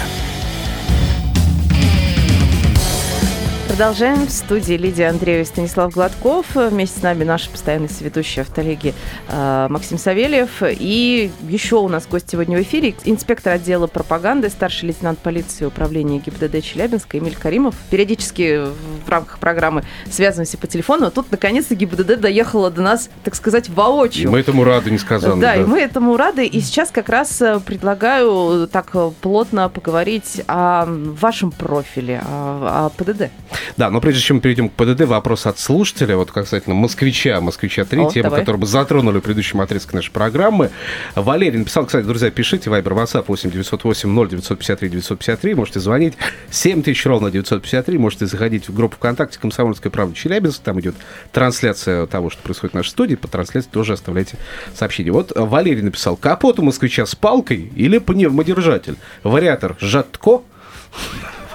Продолжаем. 3.71 4.27
В 4.27 4.31
студии 4.31 4.73
Лидия 4.73 5.07
Андреева 5.07 5.43
и 5.43 5.45
Станислав 5.45 5.93
Гладков. 5.93 6.45
Вместе 6.55 6.99
с 6.99 7.03
нами 7.03 7.23
наши 7.23 7.49
постоянные 7.49 7.87
соведущие 7.87 8.41
автолеги 8.41 8.93
э, 9.29 9.67
Максим 9.69 9.97
Савельев. 9.97 10.61
И 10.61 11.31
еще 11.47 11.77
у 11.77 11.87
нас 11.87 12.05
гость 12.05 12.29
сегодня 12.29 12.57
в 12.57 12.61
эфире. 12.63 12.95
Инспектор 13.05 13.53
отдела 13.53 13.87
пропаганды, 13.87 14.49
старший 14.49 14.89
лейтенант 14.89 15.19
полиции 15.19 15.63
управления 15.63 16.19
ГИБДД 16.19 16.61
Челябинска 16.61 17.17
Эмиль 17.17 17.37
Каримов. 17.37 17.73
Периодически 17.89 18.59
в 19.05 19.09
рамках 19.09 19.39
программы 19.39 19.85
связываемся 20.11 20.57
по 20.57 20.67
телефону. 20.67 21.05
А 21.05 21.09
тут, 21.09 21.31
наконец-то, 21.31 21.73
ГИБДД 21.73 22.19
доехала 22.19 22.71
до 22.71 22.81
нас, 22.81 23.09
так 23.23 23.35
сказать, 23.35 23.69
воочию. 23.69 24.31
Мы 24.31 24.41
этому 24.41 24.65
рады 24.65 24.91
несказанно. 24.91 25.39
Да, 25.39 25.55
и 25.55 25.63
мы 25.63 25.79
этому 25.79 26.17
рады. 26.17 26.45
И 26.45 26.59
сейчас 26.59 26.89
как 26.91 27.07
раз 27.07 27.41
э, 27.41 27.61
предлагаю 27.65 28.67
так 28.67 28.89
э, 28.95 29.11
плотно 29.21 29.69
поговорить 29.69 30.41
о 30.47 30.85
вашем 30.87 31.51
профиле, 31.51 32.21
о, 32.25 32.87
о 32.87 32.89
ПДД. 32.89 33.29
Да, 33.77 33.89
но 33.89 34.01
прежде 34.01 34.21
чем 34.21 34.37
мы 34.37 34.41
перейдем 34.41 34.69
к 34.69 34.73
ПДД, 34.73 35.01
вопрос 35.01 35.45
от 35.45 35.59
слушателя, 35.59 36.15
вот 36.17 36.31
касательно 36.31 36.75
москвича, 36.75 37.41
москвича 37.41 37.85
3, 37.85 38.01
О, 38.01 38.11
тема, 38.11 38.23
давай. 38.23 38.39
которую 38.41 38.61
мы 38.61 38.67
затронули 38.67 39.19
в 39.19 39.21
предыдущем 39.21 39.61
отрезке 39.61 39.95
нашей 39.95 40.11
программы. 40.11 40.71
Валерий 41.15 41.59
написал, 41.59 41.85
кстати, 41.85 42.05
друзья, 42.05 42.31
пишите, 42.31 42.69
Вайбер, 42.69 42.93
WhatsApp 42.93 43.25
8 43.27 43.51
908 43.51 44.09
0 44.09 44.29
953 44.29 44.89
953, 44.89 45.53
можете 45.55 45.79
звонить, 45.79 46.13
7000 46.49 47.05
ровно 47.05 47.31
953, 47.31 47.97
можете 47.97 48.25
заходить 48.25 48.69
в 48.69 48.73
группу 48.73 48.95
ВКонтакте 48.97 49.39
«Комсомольская 49.39 49.91
правда 49.91 50.15
Челябинск», 50.15 50.61
там 50.61 50.79
идет 50.79 50.95
трансляция 51.31 52.07
того, 52.07 52.29
что 52.29 52.41
происходит 52.41 52.73
в 52.73 52.77
нашей 52.77 52.89
студии, 52.89 53.15
по 53.15 53.27
трансляции 53.27 53.69
тоже 53.71 53.93
оставляйте 53.93 54.37
сообщение. 54.75 55.13
Вот 55.13 55.31
Валерий 55.35 55.81
написал, 55.81 56.15
капот 56.15 56.59
у 56.59 56.63
москвича 56.63 57.05
с 57.05 57.15
палкой 57.15 57.71
или 57.75 57.97
пневмодержатель? 57.97 58.97
Вариатор 59.23 59.75
жатко? 59.79 60.41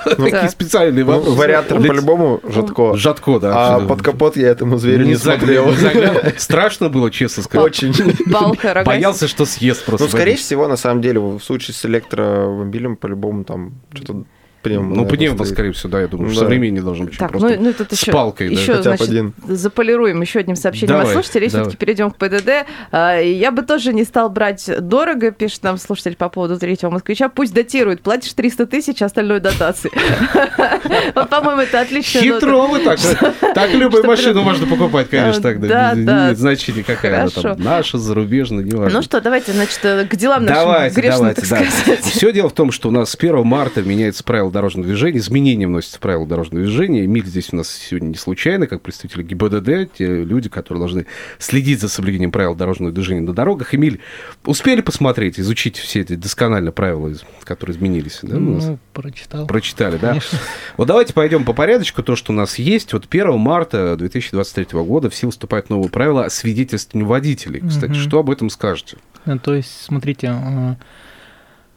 Такие 0.17 0.31
Так. 0.31 0.51
специальные 0.51 1.05
Ну, 1.05 1.13
вопросы. 1.13 1.37
вариатор 1.39 1.79
по-любому 1.81 2.41
жатко. 2.49 2.97
Жатко, 2.97 3.39
да. 3.41 3.77
А 3.77 3.81
под 3.81 4.03
капот 4.03 4.37
я 4.37 4.49
этому 4.49 4.79
зверю 4.79 5.05
не, 5.07 5.17
смотрел. 5.17 5.73
Страшно 6.37 6.89
было, 6.89 7.11
честно 7.11 7.43
сказать. 7.43 7.67
Очень. 7.67 7.89
Рогатина. 8.27 8.85
Боялся, 8.85 9.29
что 9.29 9.45
съест 9.45 9.85
просто. 9.85 10.05
Ну, 10.05 10.11
скорее 10.11 10.37
всего, 10.37 10.69
на 10.69 10.77
самом 10.77 11.03
деле, 11.03 11.21
в 11.21 11.41
случае 11.41 11.75
с 11.75 11.85
электромобилем, 11.85 12.97
по-любому, 12.97 13.45
там 13.45 13.75
что-то 13.93 14.25
пневмо. 14.69 14.89
Ну, 14.89 14.95
наверное, 15.03 15.17
пневмо, 15.17 15.37
стоит. 15.45 15.49
скорее 15.55 15.73
всего, 15.73 15.91
да, 15.91 16.01
я 16.01 16.09
думаю, 16.09 16.31
что 16.31 16.41
Да. 16.41 16.47
современнее 16.47 16.83
должно 16.83 17.05
быть. 17.07 17.19
Так, 17.19 17.31
просто 17.31 17.49
ну, 17.59 17.65
ну 17.65 17.73
тут 17.73 17.93
с 17.93 18.01
еще, 18.03 18.13
палкой, 18.13 18.49
да. 18.49 18.61
еще 18.61 18.75
бы 18.77 18.83
значит, 18.83 19.09
один. 19.09 19.35
заполируем 19.47 20.21
еще 20.21 20.39
одним 20.41 20.57
сообщением 20.57 20.99
Давай, 20.99 21.07
от 21.07 21.13
слушателей. 21.13 21.49
давай. 21.49 21.63
Все-таки 21.65 21.77
перейдем 21.79 22.11
к 22.11 22.17
ПДД. 22.17 22.67
А, 22.93 23.19
Я 23.21 23.51
бы 23.53 23.63
тоже 23.63 23.93
не 23.93 24.05
стал 24.05 24.29
брать 24.31 24.69
дорого, 24.81 25.31
пишет 25.31 25.63
нам 25.63 25.79
слушатель 25.79 26.17
по 26.17 26.29
поводу 26.29 26.59
третьего 26.59 26.91
москвича. 26.91 27.29
Пусть 27.29 27.55
датирует. 27.55 28.03
Платишь 28.03 28.33
300 28.35 28.67
тысяч, 28.67 29.03
остальное 29.03 29.41
дотации. 29.41 29.91
Вот, 31.15 31.29
по-моему, 31.31 31.63
это 31.63 31.81
отлично. 31.81 32.21
Хитро 32.21 32.67
вы 32.67 32.81
так. 32.81 32.99
Так 33.55 33.73
любую 33.73 34.03
Что 34.03 34.09
машину 34.09 34.43
можно 34.43 34.67
покупать, 34.67 35.09
конечно, 35.09 35.43
так. 35.43 35.61
Да, 35.61 35.93
да. 35.95 36.25
имеет 36.25 36.39
значения, 36.39 36.83
какая 36.85 37.29
там. 37.29 37.57
Наша, 37.61 37.99
зарубежная, 37.99 38.65
неважно. 38.65 38.99
Ну 38.99 39.03
что, 39.03 39.21
давайте, 39.21 39.53
значит, 39.53 39.81
к 39.81 40.17
делам 40.17 40.45
нашим 40.45 40.63
Давайте, 40.65 40.95
грешным, 41.01 41.19
давайте, 41.35 41.41
так 41.43 41.51
да. 41.51 41.71
сказать. 41.71 42.05
Все 42.05 42.33
дело 42.33 42.49
в 42.49 42.53
том, 42.55 42.71
что 42.73 42.89
у 42.89 42.93
нас 42.93 43.11
с 43.11 43.15
1 43.17 43.45
марта 43.45 43.83
меняется 43.83 44.23
правила 44.25 44.51
дорожного 44.57 44.87
движения, 44.87 45.19
изменения 45.19 45.67
вносятся 45.67 45.99
в 45.99 46.01
правила 46.01 46.27
дорожного 46.27 46.65
движения. 46.65 47.05
Эмиль 47.05 47.27
здесь 47.27 47.53
у 47.53 47.57
нас 47.57 47.69
сегодня 47.71 48.09
не 48.09 48.15
случайно, 48.15 48.67
как 48.67 48.81
представитель 48.81 49.23
ГИБДД, 49.23 49.93
те 49.99 50.25
люди, 50.25 50.49
которые 50.49 50.81
должны 50.81 51.07
следить 51.39 51.81
за 51.81 51.89
соблюдением 51.89 52.33
правил 52.33 52.55
дорожного 52.55 52.91
движения 52.93 53.21
на 53.21 53.35
дорогах. 53.35 53.75
Эмиль, 53.75 54.01
успели 54.45 54.81
посмотреть, 54.81 55.39
изучить 55.39 55.77
все 55.77 56.01
эти 56.01 56.15
досконально 56.17 56.73
правила, 56.73 57.13
которые 57.45 57.77
изменились? 57.77 58.21
да, 58.23 58.37
у 58.37 58.41
нас? 58.41 58.65
Ну, 58.65 58.79
прочитал. 58.93 59.47
Прочитали, 59.47 59.99
да? 59.99 60.09
Конечно. 60.09 60.39
Вот 60.77 60.89
давайте 60.89 61.13
пойдем 61.13 61.45
по 61.45 61.53
порядочку. 61.53 62.03
То, 62.03 62.17
что 62.17 62.33
у 62.33 62.35
нас 62.37 62.59
есть. 62.59 62.93
Вот 62.95 63.07
1 63.11 63.39
марта 63.39 63.97
2023 63.97 64.81
года 64.81 65.11
в 65.11 65.15
силу 65.15 65.33
вступают 65.33 65.69
новые 65.69 65.91
правила 65.91 66.25
о 66.25 66.31
свидетельствовании 66.31 67.07
водителей. 67.07 67.61
Кстати, 67.61 67.91
Мгм. 67.91 68.01
что 68.01 68.19
об 68.21 68.31
этом 68.31 68.49
скажете? 68.51 68.97
Ну, 69.27 69.39
То 69.39 69.55
есть, 69.55 69.83
смотрите, 69.83 70.29
а, 70.29 70.77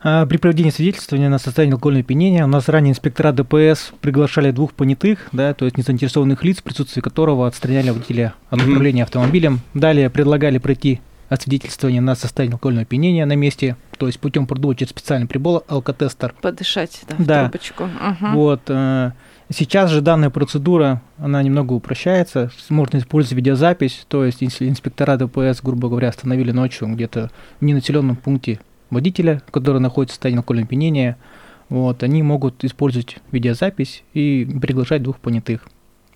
при 0.02 0.38
проведении 0.38 0.72
свидетельствования 0.72 1.30
на 1.30 1.40
состояние 1.40 1.74
алкогольного 1.74 2.02
опьянения 2.04 2.44
у 2.46 2.48
нас 2.48 2.70
ранее 2.70 2.92
инспектора 2.92 3.32
ДПС 3.32 3.92
приглашали 4.02 4.52
двух 4.52 4.74
понятых, 4.74 5.28
да, 5.32 5.54
то 5.54 5.66
есть 5.66 5.78
незаинтересованных 5.78 6.44
лиц, 6.44 6.58
в 6.60 6.64
присутствии 6.64 7.02
которого 7.02 7.48
отстраняли 7.48 7.90
водителя 7.90 8.34
от 8.50 8.62
управления 8.62 9.04
автомобилем. 9.04 9.60
Далее 9.74 10.10
предлагали 10.10 10.58
пройти 10.58 11.02
освидетельствование 11.28 12.02
на 12.02 12.16
состояние 12.16 12.54
алкогольного 12.54 12.84
опьянения 12.84 13.26
на 13.26 13.36
месте, 13.36 13.76
то 13.98 14.08
есть 14.08 14.20
путем 14.20 14.48
продува 14.48 14.74
через 14.76 14.90
специальный 14.92 15.28
прибор 15.28 15.64
алкотестер. 15.68 16.34
Подышать, 16.42 17.02
да, 17.08 17.16
в 17.16 17.26
Да. 17.26 17.42
трубочку. 17.50 17.84
Мгм. 17.84 18.34
Вот. 18.36 18.62
э, 18.68 19.12
Сейчас 19.52 19.90
же 19.90 20.02
данная 20.02 20.30
процедура, 20.30 21.02
она 21.18 21.42
немного 21.42 21.74
упрощается. 21.74 22.52
Можно 22.70 23.00
использовать 23.00 23.36
видеозапись, 23.36 24.06
то 24.08 24.24
есть 24.24 24.42
если 24.42 24.70
инспектора 24.70 25.18
ДПС, 25.18 25.62
грубо 25.64 25.90
говоря, 25.90 26.10
остановили 26.10 26.52
ночью 26.52 26.88
где-то 26.88 27.32
в 27.60 27.66
ненаселенном 27.66 28.16
пункте 28.16 28.60
водителя, 28.90 29.42
который 29.52 29.80
находится 29.82 30.14
в 30.14 30.16
состоянии 30.16 30.40
алкогольного 30.40 30.68
опьянения, 30.68 31.18
вот, 31.70 32.02
они 32.04 32.24
могут 32.24 32.64
использовать 32.64 33.18
видеозапись 33.32 34.04
и 34.14 34.48
приглашать 34.62 35.04
двух 35.04 35.20
понятых. 35.20 35.68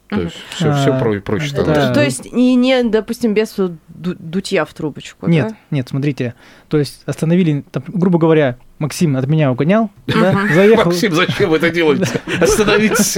То 0.10 0.22
есть 0.22 0.36
все, 0.50 0.72
все 0.74 0.94
А, 0.94 1.00
проще 1.22 1.56
да. 1.56 1.62
становится. 1.64 1.94
То 1.94 2.04
есть 2.04 2.32
не, 2.34 2.56
не, 2.56 2.84
допустим, 2.84 3.34
без 3.34 3.56
ду- 3.56 3.76
дутья 3.90 4.66
в 4.66 4.74
трубочку, 4.74 5.28
Нет, 5.28 5.50
да? 5.50 5.58
нет, 5.72 5.90
смотрите, 5.90 6.36
то 6.68 6.78
есть 6.78 7.02
остановили, 7.06 7.64
там, 7.72 7.84
грубо 7.88 8.20
говоря, 8.20 8.58
Максим 8.80 9.16
от 9.16 9.28
меня 9.28 9.52
угонял, 9.52 9.92
да, 10.08 10.36
заехал, 10.54 10.86
Максим, 10.88 11.14
зачем 11.14 11.52
вы 11.52 11.58
это 11.58 11.70
делаете? 11.70 12.06
Остановитесь. 12.42 13.18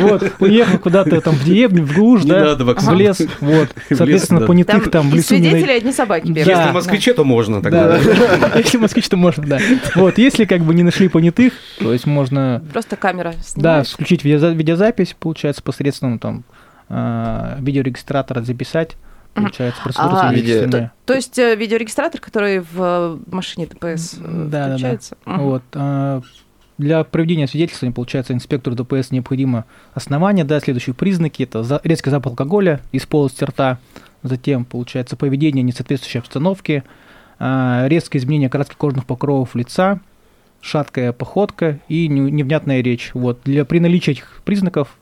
вот, 0.00 0.32
уехал 0.40 0.78
куда-то 0.78 1.20
там 1.20 1.34
в 1.34 1.44
деревню, 1.44 1.84
в 1.84 1.94
глушь, 1.94 2.22
да, 2.24 2.40
надо, 2.44 2.64
Максим. 2.64 2.90
в 2.90 2.94
лес, 2.94 3.22
вот, 3.40 3.68
соответственно, 3.90 4.40
понятых 4.40 4.90
там 4.90 5.10
в 5.10 5.14
лесу 5.14 5.28
свидетели 5.28 5.70
одни 5.72 5.92
собаки 5.92 6.26
Да. 6.26 6.32
бегают. 6.32 6.58
Если 6.58 6.72
москвиче, 6.72 7.14
то 7.14 7.22
можно 7.22 7.62
тогда. 7.62 7.98
Да, 7.98 8.00
да. 8.00 8.52
Если 8.58 8.78
москвич, 8.78 9.08
то 9.08 9.16
можно, 9.16 9.46
да. 9.46 9.60
Вот, 9.94 10.18
если 10.18 10.46
как 10.46 10.62
бы 10.62 10.74
не 10.74 10.82
нашли 10.82 11.08
понятых, 11.08 11.52
то 11.78 11.92
есть 11.92 12.06
можно, 12.06 12.64
Просто 12.72 12.96
камера 12.96 13.34
да, 13.56 13.84
включить 13.84 14.24
видеоза- 14.24 14.54
видеозапись, 14.54 15.14
получается, 15.18 15.62
посредством 15.62 16.18
там 16.18 16.44
а, 16.88 17.56
видеорегистратора 17.60 18.40
записать. 18.42 18.96
Получается, 19.34 19.82
процедура 19.82 20.20
А, 20.20 20.28
свидетельствования. 20.30 20.92
То 21.06 21.14
есть 21.14 21.38
э, 21.38 21.54
видеорегистратор, 21.56 22.20
который 22.20 22.60
в 22.60 22.74
э, 22.78 23.18
машине 23.30 23.66
ДПС 23.66 24.14
э, 24.14 24.18
Да, 24.22 24.44
да, 24.48 24.66
да. 24.68 24.72
включается? 24.74 25.16
Мгм. 25.26 25.40
Вот. 25.42 25.62
а, 25.74 26.22
Для 26.78 27.04
проведения 27.04 27.46
свидетельствования, 27.46 27.94
получается, 27.94 28.32
инспектору 28.32 28.74
ДПС 28.76 29.10
необходимо 29.12 29.64
основание, 29.94 30.44
да, 30.44 30.58
следующие 30.60 30.94
признаки, 30.94 31.42
это 31.44 31.62
за- 31.62 31.80
резкий 31.84 32.10
запах 32.10 32.32
алкоголя 32.32 32.80
из 32.92 33.06
полости 33.06 33.44
рта, 33.44 33.78
затем, 34.22 34.64
получается, 34.64 35.16
поведение 35.16 35.62
несоответствующей 35.62 36.20
обстановке, 36.20 36.82
а, 37.38 37.86
резкое 37.88 38.18
изменение 38.18 38.48
краски 38.48 38.74
кожных 38.76 39.06
покровов 39.06 39.54
лица, 39.54 40.00
шаткая 40.60 41.12
походка 41.12 41.78
и 41.88 42.08
не- 42.08 42.30
невнятная 42.30 42.80
речь. 42.82 43.10
Вот. 43.14 43.40
Для, 43.44 43.64
при 43.64 43.78
наличии 43.80 44.12
этих 44.12 44.40
признаков 44.44 44.96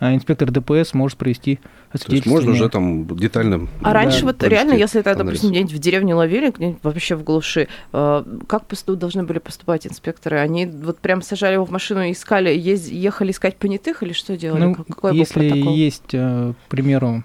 инспектор 0.00 0.50
ДПС 0.50 0.94
может 0.94 1.16
провести 1.18 1.58
То 1.92 2.12
есть 2.12 2.26
можно 2.26 2.52
уже 2.52 2.68
там 2.68 3.06
детально... 3.16 3.68
А 3.82 3.92
раньше 3.92 4.24
вот 4.24 4.42
реально, 4.42 4.74
если 4.74 5.00
это, 5.00 5.12
анализ. 5.12 5.26
допустим, 5.26 5.50
где-нибудь 5.50 5.72
в 5.72 5.78
деревне 5.78 6.14
ловили, 6.14 6.50
где-нибудь 6.50 6.80
вообще 6.82 7.14
в 7.16 7.22
глуши, 7.24 7.68
э, 7.92 8.24
как 8.46 8.64
должны 8.86 9.22
были 9.24 9.38
поступать 9.38 9.86
инспекторы? 9.86 10.38
Они 10.38 10.66
вот 10.66 10.98
прям 10.98 11.22
сажали 11.22 11.54
его 11.54 11.64
в 11.64 11.70
машину 11.70 12.02
и 12.02 12.12
искали, 12.12 12.50
ехали 12.50 13.30
искать 13.30 13.56
понятых 13.56 14.02
или 14.02 14.12
что 14.12 14.36
делали? 14.36 14.64
Ну, 14.64 14.74
Как- 14.74 14.86
Какой 14.86 15.16
если 15.16 15.44
есть, 15.44 16.12
э, 16.12 16.52
к 16.66 16.70
примеру, 16.70 17.22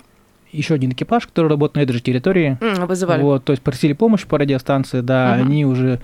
еще 0.52 0.74
один 0.74 0.92
экипаж, 0.92 1.28
который 1.28 1.48
работает 1.48 1.76
на 1.76 1.80
этой 1.82 1.94
же 1.94 2.02
территории, 2.02 2.58
Вызывали. 2.86 3.22
вот, 3.22 3.44
то 3.46 3.54
есть 3.54 3.62
просили 3.64 3.94
помощь 3.94 4.26
по 4.26 4.38
радиостанции, 4.38 5.02
да, 5.02 5.36
Мгм. 5.38 5.48
они 5.48 5.66
уже 5.66 6.00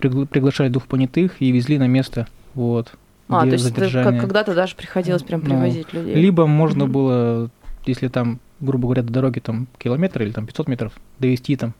пригла- 0.00 0.26
приглашали 0.26 0.68
двух 0.68 0.86
понятых 0.86 1.40
и 1.40 1.50
везли 1.50 1.78
на 1.78 1.86
место, 1.88 2.28
вот, 2.54 2.92
а, 3.28 3.40
то 3.42 3.52
есть 3.52 3.70
это 3.70 3.90
как- 3.90 4.20
когда-то 4.20 4.54
даже 4.54 4.74
приходилось 4.74 5.22
прям 5.22 5.40
Ну, 5.40 5.46
привозить 5.50 5.92
людей. 5.92 6.14
Либо 6.14 6.46
можно 6.46 6.84
Мгм. 6.84 6.92
было, 6.92 7.50
если 7.86 8.08
там, 8.08 8.40
грубо 8.60 8.84
говоря, 8.88 9.02
до 9.02 9.12
дороги 9.12 9.38
там 9.40 9.66
километр 9.78 10.22
или 10.22 10.30
там 10.32 10.46
500 10.46 10.68
метров, 10.68 10.92
довести 11.18 11.56
там 11.56 11.74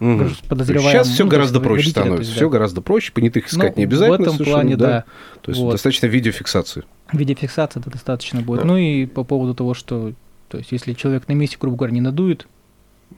Мгм. 0.00 0.30
подозреваемого. 0.48 0.92
Сейчас 0.92 1.08
все 1.08 1.24
ну, 1.24 1.30
гораздо 1.30 1.60
проще 1.60 1.90
становится. 1.90 2.22
есть, 2.22 2.32
Все 2.32 2.46
да. 2.46 2.50
гораздо 2.52 2.80
проще. 2.82 3.12
Понятых 3.12 3.46
искать 3.48 3.76
Ну, 3.76 3.80
не 3.80 3.84
обязательно. 3.84 4.18
В 4.18 4.34
этом 4.34 4.44
плане, 4.44 4.76
да. 4.76 5.04
То 5.42 5.50
есть 5.50 5.60
Вот. 5.60 5.72
достаточно 5.72 6.06
видеофиксации. 6.06 6.84
Видеофиксация 7.12 7.80
это 7.80 7.90
достаточно 7.90 8.40
будет. 8.42 8.60
Да. 8.60 8.66
Ну 8.66 8.76
и 8.76 9.06
по 9.06 9.24
поводу 9.24 9.54
того, 9.54 9.74
что, 9.74 10.12
то 10.48 10.58
есть, 10.58 10.72
если 10.72 10.92
человек 10.92 11.28
на 11.28 11.32
месте, 11.32 11.56
грубо 11.60 11.76
говоря, 11.78 11.94
не 11.94 12.00
надует, 12.00 12.46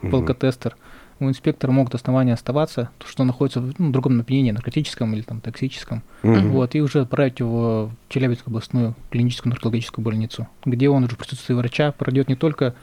Мгм. 0.02 0.11
полкотестер, 0.12 0.76
у 1.20 1.28
инспектора 1.28 1.70
могут 1.72 1.94
основания 1.94 2.34
оставаться, 2.34 2.90
то, 2.98 3.06
что 3.06 3.22
он 3.22 3.28
находится 3.28 3.60
в 3.60 3.75
ну, 3.78 3.90
другом 3.90 4.20
опьянении, 4.20 4.52
наркотическом 4.52 5.14
или 5.14 5.22
там 5.22 5.40
токсическом, 5.40 6.02
Мгм. 6.22 6.50
вот, 6.50 6.75
и 6.75 6.80
уже 6.80 7.00
отправить 7.00 7.40
его 7.40 7.90
в 8.08 8.12
Челябинскую 8.12 8.52
областную 8.52 8.94
клиническую 9.10 9.50
наркологическую 9.50 10.04
больницу, 10.04 10.48
где 10.64 10.88
он 10.88 11.04
уже 11.04 11.14
в 11.14 11.18
присутствии 11.18 11.54
врача 11.54 11.92
пройдет 11.92 12.28
не 12.28 12.37
только, 12.37 12.75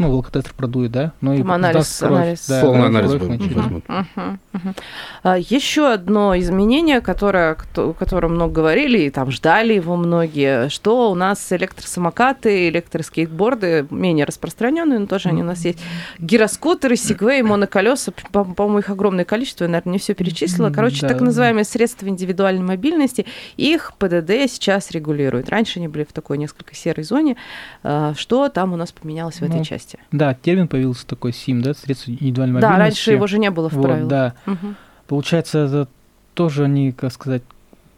ну, 0.00 0.12
алкотестер 0.12 0.54
продует, 0.54 0.90
да, 0.92 1.12
но 1.20 1.34
и 1.34 1.38
Там 1.38 1.52
анализ- 1.52 1.98
кровь, 2.00 2.10
анализ. 2.12 2.46
да, 2.48 2.60
Полный 2.62 2.80
да, 2.80 2.86
анализ 2.86 3.10
кровь 3.10 3.22
будет. 3.22 3.56
Мгм. 3.56 3.82
Мгм, 3.86 4.40
мгм. 4.52 4.74
А, 5.22 5.38
Еще 5.38 5.92
одно 5.92 6.36
изменение, 6.38 7.00
которое, 7.00 7.56
о 7.76 7.92
котором 7.92 8.34
много 8.34 8.54
говорили, 8.54 8.98
и 9.00 9.10
там 9.10 9.30
ждали 9.30 9.74
его 9.74 9.96
многие, 9.96 10.68
что 10.70 11.10
у 11.10 11.14
нас 11.14 11.52
электросамокаты, 11.52 12.68
электроскейтборды 12.70 13.86
менее 13.90 14.24
распространенные, 14.24 14.98
но 15.00 15.06
тоже 15.06 15.28
они 15.28 15.42
у 15.42 15.44
нас 15.44 15.64
есть. 15.64 15.78
Гироскутеры, 16.18 16.96
сегвей, 16.96 17.42
моноколеса, 17.42 18.12
по- 18.32 18.44
по-моему, 18.44 18.78
их 18.78 18.88
огромное 18.90 19.24
количество, 19.24 19.64
я, 19.64 19.68
наверное, 19.70 19.92
не 19.92 19.98
все 19.98 20.14
перечислила. 20.14 20.70
Короче, 20.70 21.02
да. 21.02 21.08
так 21.08 21.20
называемые 21.20 21.64
средства 21.64 22.06
индивидуальной 22.08 22.62
мобильности, 22.64 23.26
их 23.56 23.92
ПДД 23.98 24.30
сейчас 24.50 24.90
регулирует. 24.92 25.48
Раньше 25.50 25.78
они 25.78 25.88
были 25.88 26.04
в 26.04 26.12
такой 26.12 26.38
несколько 26.38 26.74
серой 26.74 27.04
зоне. 27.04 27.36
А, 27.82 28.14
Что 28.16 28.48
там 28.48 28.72
у 28.72 28.76
нас 28.76 28.92
поменялось 28.92 29.36
в 29.36 29.42
этой 29.42 29.58
Ну, 29.58 29.64
части? 29.64 29.89
Да, 30.12 30.34
термин 30.34 30.68
появился 30.68 31.06
такой 31.06 31.32
СИМ, 31.32 31.62
да, 31.62 31.74
средства 31.74 32.10
индивидуальной 32.10 32.60
Да, 32.60 32.70
мобильности. 32.70 32.98
раньше 33.00 33.12
его 33.12 33.26
же 33.26 33.38
не 33.38 33.50
было 33.50 33.68
в 33.68 33.72
Вот, 33.74 33.82
правилах. 33.82 34.08
да. 34.08 34.34
Мгм. 34.46 34.76
Получается, 35.06 35.58
это 35.60 35.88
тоже 36.34 36.64
они, 36.64 36.92
как 36.92 37.12
сказать, 37.12 37.42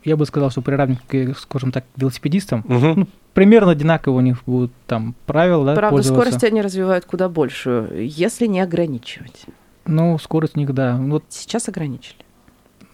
я 0.04 0.16
бы 0.16 0.26
сказал, 0.26 0.50
что 0.50 0.62
приравнены, 0.62 0.98
к, 1.06 1.38
скажем 1.38 1.70
так, 1.72 1.84
к 1.84 2.00
велосипедистам. 2.00 2.64
Мгм. 2.66 2.94
Ну, 3.00 3.06
примерно 3.34 3.70
одинаково 3.72 4.16
у 4.16 4.20
них 4.20 4.42
будут 4.46 4.72
там 4.86 5.14
правила, 5.26 5.64
да, 5.64 5.74
Правда, 5.74 6.02
скорость 6.02 6.42
они 6.44 6.60
развивают 6.62 7.04
куда 7.04 7.28
большую, 7.28 8.06
если 8.08 8.46
не 8.46 8.60
ограничивать. 8.60 9.44
Ну, 9.86 10.18
скорость 10.18 10.56
у 10.56 10.60
них, 10.60 10.72
да. 10.74 10.96
Вот 10.96 11.24
Сейчас 11.28 11.68
ограничили. 11.68 12.16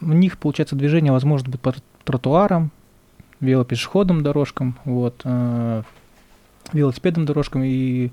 у 0.01 0.07
них, 0.13 0.39
получается, 0.39 0.77
движение 0.77 1.13
возможно 1.13 1.51
быть 1.51 1.61
по 1.61 1.75
тротуарам, 2.05 2.71
велопешеходным 3.41 4.23
дорожкам, 4.23 4.77
вот, 4.85 5.21
э, 5.25 5.83
велосипедным 6.73 7.25
дорожкам 7.25 7.63
и 7.65 8.11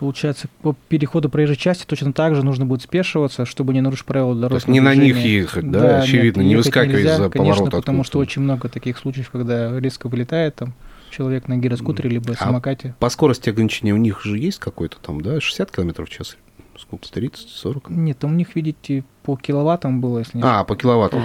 Получается, 0.00 0.48
по 0.62 0.74
переходу 0.88 1.28
проезжей 1.28 1.56
части 1.56 1.84
точно 1.84 2.14
так 2.14 2.34
же 2.34 2.42
нужно 2.42 2.64
будет 2.64 2.80
спешиваться, 2.80 3.44
чтобы 3.44 3.74
не 3.74 3.82
нарушить 3.82 4.06
правила 4.06 4.32
То 4.32 4.54
есть 4.54 4.66
дорожного 4.66 4.72
не 4.72 4.80
на 4.80 4.94
них 4.94 5.18
ехать, 5.18 5.70
да, 5.70 6.00
очевидно, 6.00 6.40
не 6.40 6.52
ехать 6.52 6.64
выскакивать 6.64 6.96
нельзя, 6.96 7.14
из-за 7.16 7.28
конечно, 7.28 7.54
поворота 7.56 7.76
потому 7.76 8.02
что 8.02 8.18
очень 8.18 8.40
много 8.40 8.70
таких 8.70 8.96
случаев, 8.96 9.30
когда 9.30 9.78
резко 9.78 10.08
вылетает 10.08 10.54
там 10.54 10.72
человек 11.10 11.48
на 11.48 11.58
гироскутере 11.58 12.08
либо 12.08 12.32
А 12.32 12.44
самокате. 12.44 12.94
По 12.98 13.10
скорости 13.10 13.50
ограничения 13.50 13.92
у 13.92 13.98
них 13.98 14.22
же 14.24 14.38
есть 14.38 14.58
какой-то 14.58 14.96
там, 15.02 15.20
да, 15.20 15.38
60 15.38 15.70
км 15.70 16.02
в 16.02 16.08
час? 16.08 16.38
Сколько, 16.78 17.06
30, 17.12 17.50
40? 17.50 17.90
Нет, 17.90 18.18
там 18.18 18.32
у 18.32 18.34
них, 18.34 18.56
видите, 18.56 19.04
по 19.22 19.36
киловаттам 19.36 20.00
было, 20.00 20.20
если 20.20 20.38
не 20.38 20.42
А, 20.42 20.64
по 20.64 20.76
киловаттам. 20.76 21.22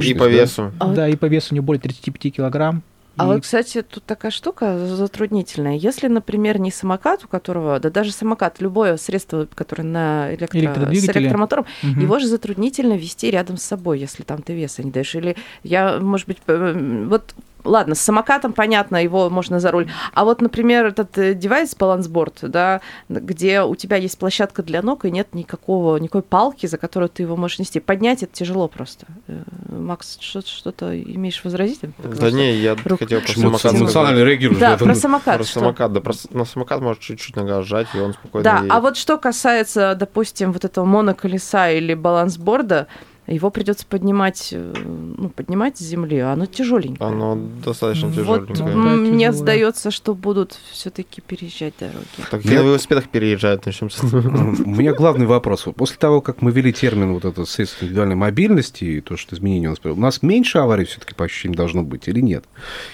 И 0.00 0.14
по 0.14 0.24
да? 0.24 0.28
весу. 0.28 0.72
А 0.80 0.92
Да, 0.92 1.08
и 1.08 1.14
по 1.14 1.26
весу 1.26 1.54
не 1.54 1.60
более 1.60 1.80
35 1.80 2.34
килограмм. 2.34 2.82
А 3.16 3.26
вот, 3.26 3.42
кстати, 3.42 3.82
тут 3.82 4.04
такая 4.04 4.30
штука 4.30 4.78
затруднительная. 4.78 5.76
Если, 5.76 6.08
например, 6.08 6.58
не 6.60 6.70
самокат, 6.70 7.24
у 7.24 7.28
которого, 7.28 7.80
да 7.80 7.90
даже 7.90 8.12
самокат, 8.12 8.60
любое 8.60 8.96
средство, 8.96 9.46
которое 9.54 9.84
на 9.84 10.34
электро... 10.34 10.92
с 10.92 11.08
электромотором, 11.08 11.66
Мгм. 11.82 12.00
его 12.00 12.18
же 12.18 12.26
затруднительно 12.26 12.94
вести 12.96 13.30
рядом 13.30 13.56
с 13.56 13.62
собой, 13.62 13.98
если 13.98 14.22
там 14.22 14.42
ты 14.42 14.54
веса 14.54 14.82
не 14.82 14.90
даешь. 14.90 15.14
Или 15.14 15.36
я, 15.62 15.98
может 15.98 16.26
быть, 16.28 16.38
вот 16.46 17.34
Ладно, 17.66 17.94
с 17.94 18.00
самокатом 18.00 18.52
понятно, 18.52 19.02
его 19.02 19.28
можно 19.28 19.60
за 19.60 19.70
руль. 19.70 19.88
А 20.14 20.24
вот, 20.24 20.40
например, 20.40 20.86
этот 20.86 21.18
э, 21.18 21.34
девайс 21.34 21.74
балансборд, 21.74 22.38
да, 22.42 22.80
где 23.08 23.62
у 23.62 23.74
тебя 23.74 23.96
есть 23.96 24.18
площадка 24.18 24.62
для 24.62 24.82
ног 24.82 25.04
и 25.04 25.10
нет 25.10 25.34
никакого, 25.34 25.96
никакой 25.96 26.22
палки, 26.22 26.66
за 26.66 26.78
которую 26.78 27.08
ты 27.08 27.24
его 27.24 27.36
можешь 27.36 27.58
нести. 27.58 27.80
Поднять 27.80 28.22
это 28.22 28.32
тяжело 28.32 28.68
просто. 28.68 29.06
Э, 29.26 29.42
Макс, 29.68 30.18
что- 30.20 30.40
что-то 30.46 30.98
имеешь 31.00 31.42
возразить? 31.44 31.80
Да 31.98 32.30
не, 32.30 32.54
я 32.56 32.76
рук- 32.84 32.98
хотел 33.00 33.20
про 33.20 33.26
Почему 33.26 33.50
самокат 33.58 33.74
эмоционально 33.80 34.24
реагируешь 34.24 34.60
Да, 34.60 34.76
про 34.76 34.94
самокат. 34.94 35.36
Про 35.38 35.44
что? 35.44 35.60
самокат, 35.60 35.92
да, 35.92 36.00
про 36.00 36.14
на 36.30 36.44
самокат 36.44 36.80
может 36.80 37.00
чуть-чуть 37.00 37.34
нога 37.36 37.62
сжать, 37.62 37.88
и 37.94 37.98
он 37.98 38.12
спокойно 38.12 38.44
Да, 38.44 38.56
едет. 38.58 38.70
а 38.72 38.80
вот 38.80 38.96
что 38.96 39.18
касается, 39.18 39.94
допустим, 39.98 40.52
вот 40.52 40.64
этого 40.64 40.84
моноколеса 40.84 41.70
или 41.72 41.94
балансборда, 41.94 42.86
его 43.26 43.50
придется 43.50 43.84
поднимать, 43.86 44.50
э, 44.52 44.72
ну, 45.18 45.28
поднимать 45.30 45.78
с 45.78 45.80
земли, 45.80 46.18
а 46.18 46.32
оно 46.32 46.46
тяжеленькое. 46.46 47.10
Оно 47.10 47.36
достаточно 47.64 48.08
Вот, 48.08 48.48
тяжеленькое. 48.48 48.74
ну, 48.76 48.88
М, 48.88 49.04
Да, 49.06 49.10
Мне 49.12 49.32
сдается, 49.32 49.90
что 49.90 50.14
будут 50.14 50.56
все-таки 50.70 51.20
переезжать 51.20 51.74
дороги. 51.80 52.06
Так 52.30 52.44
Я- 52.44 52.60
на 52.62 52.66
велосипедах 52.66 53.08
переезжают, 53.08 53.66
начнем 53.66 53.90
с 53.90 53.98
этого. 54.02 54.20
У 54.64 54.70
меня 54.70 54.92
главный 54.94 55.26
вопрос. 55.26 55.66
Вот 55.66 55.76
После 55.76 55.96
того, 55.96 56.20
как 56.20 56.42
мы 56.42 56.50
ввели 56.52 56.72
термин 56.72 57.12
вот 57.12 57.24
это 57.24 57.44
средство 57.46 57.84
индивидуальной 57.84 58.14
мобильности 58.16 58.84
и 58.84 59.00
то, 59.00 59.16
что 59.16 59.34
изменения 59.34 59.68
у 59.68 59.70
нас, 59.70 59.78
у 59.84 59.94
нас 59.96 60.22
меньше 60.22 60.58
аварий 60.58 60.84
все-таки 60.84 61.14
по 61.14 61.24
ощущениям 61.24 61.56
должно 61.56 61.82
быть 61.82 62.08
или 62.08 62.20
нет? 62.20 62.44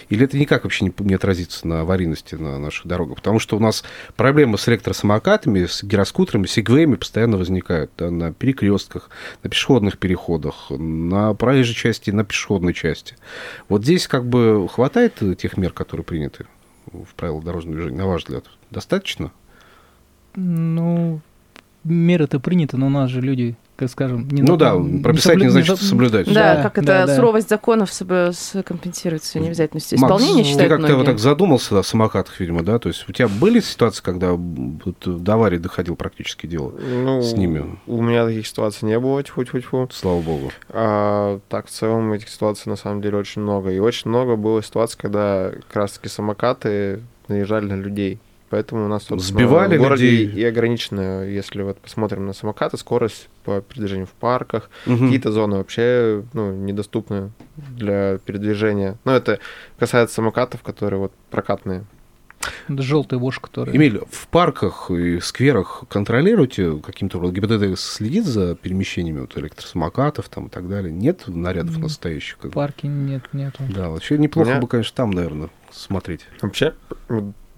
Или 0.08 0.24
это 0.24 0.38
никак 0.38 0.64
вообще 0.64 0.86
не, 0.86 0.92
не 1.00 1.14
отразится 1.14 1.66
на 1.68 1.82
аварийности 1.82 2.34
на 2.36 2.58
наших 2.58 2.86
дорогах? 2.86 3.16
Потому 3.16 3.38
что 3.38 3.56
у 3.56 3.60
нас 3.60 3.84
проблемы 4.16 4.56
с 4.58 4.68
электросамокатами, 4.68 5.66
с 5.66 5.82
гироскутерами, 5.82 6.46
сегвеями 6.46 6.94
постоянно 6.96 7.36
возникают 7.36 7.90
да, 7.98 8.10
на 8.10 8.32
перекрестках, 8.32 9.10
на 9.42 9.50
пешеходных 9.50 9.98
переходах, 9.98 10.21
на 10.70 11.34
проезжей 11.34 11.74
части, 11.74 12.10
на 12.10 12.24
пешеходной 12.24 12.74
части. 12.74 13.16
Вот 13.68 13.82
здесь 13.82 14.06
как 14.06 14.26
бы 14.26 14.68
хватает 14.68 15.22
тех 15.38 15.56
мер, 15.56 15.72
которые 15.72 16.04
приняты 16.04 16.46
в 16.86 17.14
правилах 17.14 17.44
дорожного 17.44 17.76
движения, 17.76 17.98
на 17.98 18.06
ваш 18.06 18.24
взгляд? 18.24 18.44
Достаточно? 18.70 19.32
Ну, 20.34 21.20
меры-то 21.84 22.40
приняты, 22.40 22.76
но 22.76 22.86
у 22.86 22.90
нас 22.90 23.10
же 23.10 23.20
люди, 23.20 23.56
скажем... 23.88 24.28
Не 24.28 24.42
Ну 24.42 24.56
да, 24.56 24.74
прописать 25.02 25.38
не 25.38 25.48
значит 25.48 25.78
соблюдать. 25.78 26.26
Да, 26.26 26.56
Да, 26.56 26.62
как 26.62 26.78
это 26.78 27.06
да, 27.06 27.16
суровость 27.16 27.48
законов 27.48 27.90
компенсируется 28.64 29.38
Макс, 29.96 30.12
исполнения, 30.12 30.42
ты 30.42 30.48
считают 30.48 30.70
как-то 30.70 30.86
многие. 30.86 30.96
вот 30.96 31.06
так 31.06 31.18
задумался 31.18 31.78
о 31.78 31.82
самокатах, 31.82 32.40
видимо, 32.40 32.62
да? 32.62 32.78
То 32.78 32.88
есть 32.88 33.08
у 33.08 33.12
тебя 33.12 33.28
были 33.28 33.60
ситуации, 33.60 34.02
когда 34.02 34.32
вот 34.32 34.96
до 35.04 35.34
аварии 35.34 35.58
доходил 35.58 35.96
практически 35.96 36.46
дело? 36.46 36.72
Ну, 36.72 37.22
С 37.22 37.34
ними. 37.34 37.78
У 37.86 38.02
меня 38.02 38.26
таких 38.26 38.46
ситуаций 38.46 38.86
не 38.86 38.98
было, 38.98 39.22
тьфу-тьфу-тьфу. 39.22 39.88
Слава 39.92 40.20
богу. 40.20 40.52
А, 40.68 41.40
так, 41.48 41.66
в 41.66 41.70
целом, 41.70 42.12
этих 42.12 42.28
ситуаций 42.28 42.70
на 42.70 42.76
самом 42.76 43.02
деле 43.02 43.18
очень 43.18 43.42
много. 43.42 43.70
И 43.70 43.78
очень 43.78 44.10
много 44.10 44.36
было 44.36 44.62
ситуаций, 44.62 44.98
когда 45.00 45.50
как 45.68 45.76
раз-таки 45.76 46.08
самокаты 46.08 47.00
наезжали 47.28 47.66
на 47.66 47.74
людей. 47.74 48.18
Поэтому 48.52 48.84
у 48.84 48.88
нас 48.88 49.06
Сбивали 49.08 49.78
в 49.78 49.80
городе 49.80 50.10
людей. 50.10 50.42
и 50.42 50.44
ограничено, 50.44 51.24
если 51.24 51.62
вот 51.62 51.78
посмотрим 51.78 52.26
на 52.26 52.34
самокаты, 52.34 52.76
скорость 52.76 53.30
по 53.44 53.62
передвижению 53.62 54.06
в 54.06 54.10
парках. 54.10 54.68
Мгм. 54.84 55.06
Какие-то 55.06 55.32
зоны 55.32 55.56
вообще 55.56 56.22
ну, 56.34 56.52
недоступны 56.52 57.30
для 57.56 58.18
передвижения. 58.18 58.98
Но 59.06 59.16
это 59.16 59.38
касается 59.78 60.16
самокатов, 60.16 60.62
которые 60.62 61.00
вот 61.00 61.12
прокатные. 61.30 61.84
Желтый 62.68 63.18
вож, 63.18 63.38
который... 63.38 63.74
Эмиль, 63.74 64.02
в 64.10 64.28
парках 64.28 64.90
и 64.90 65.18
скверах 65.20 65.84
контролируете 65.88 66.76
каким-то 66.76 67.16
образом? 67.16 67.36
ГИБДД 67.36 67.78
следит 67.78 68.26
за 68.26 68.54
перемещениями 68.54 69.20
вот 69.20 69.34
электросамокатов 69.38 70.28
там 70.28 70.48
и 70.48 70.50
так 70.50 70.68
далее? 70.68 70.92
Нет 70.92 71.22
нарядов 71.26 71.78
настоящих? 71.78 72.36
В 72.42 72.50
парке 72.50 72.86
нет, 72.86 73.22
нету. 73.32 73.62
Да, 73.74 73.88
вообще 73.88 74.18
неплохо 74.18 74.50
Меня- 74.50 74.60
бы, 74.60 74.68
конечно, 74.68 74.94
там, 74.94 75.10
наверное, 75.12 75.48
смотреть. 75.70 76.26
Вообще, 76.42 76.74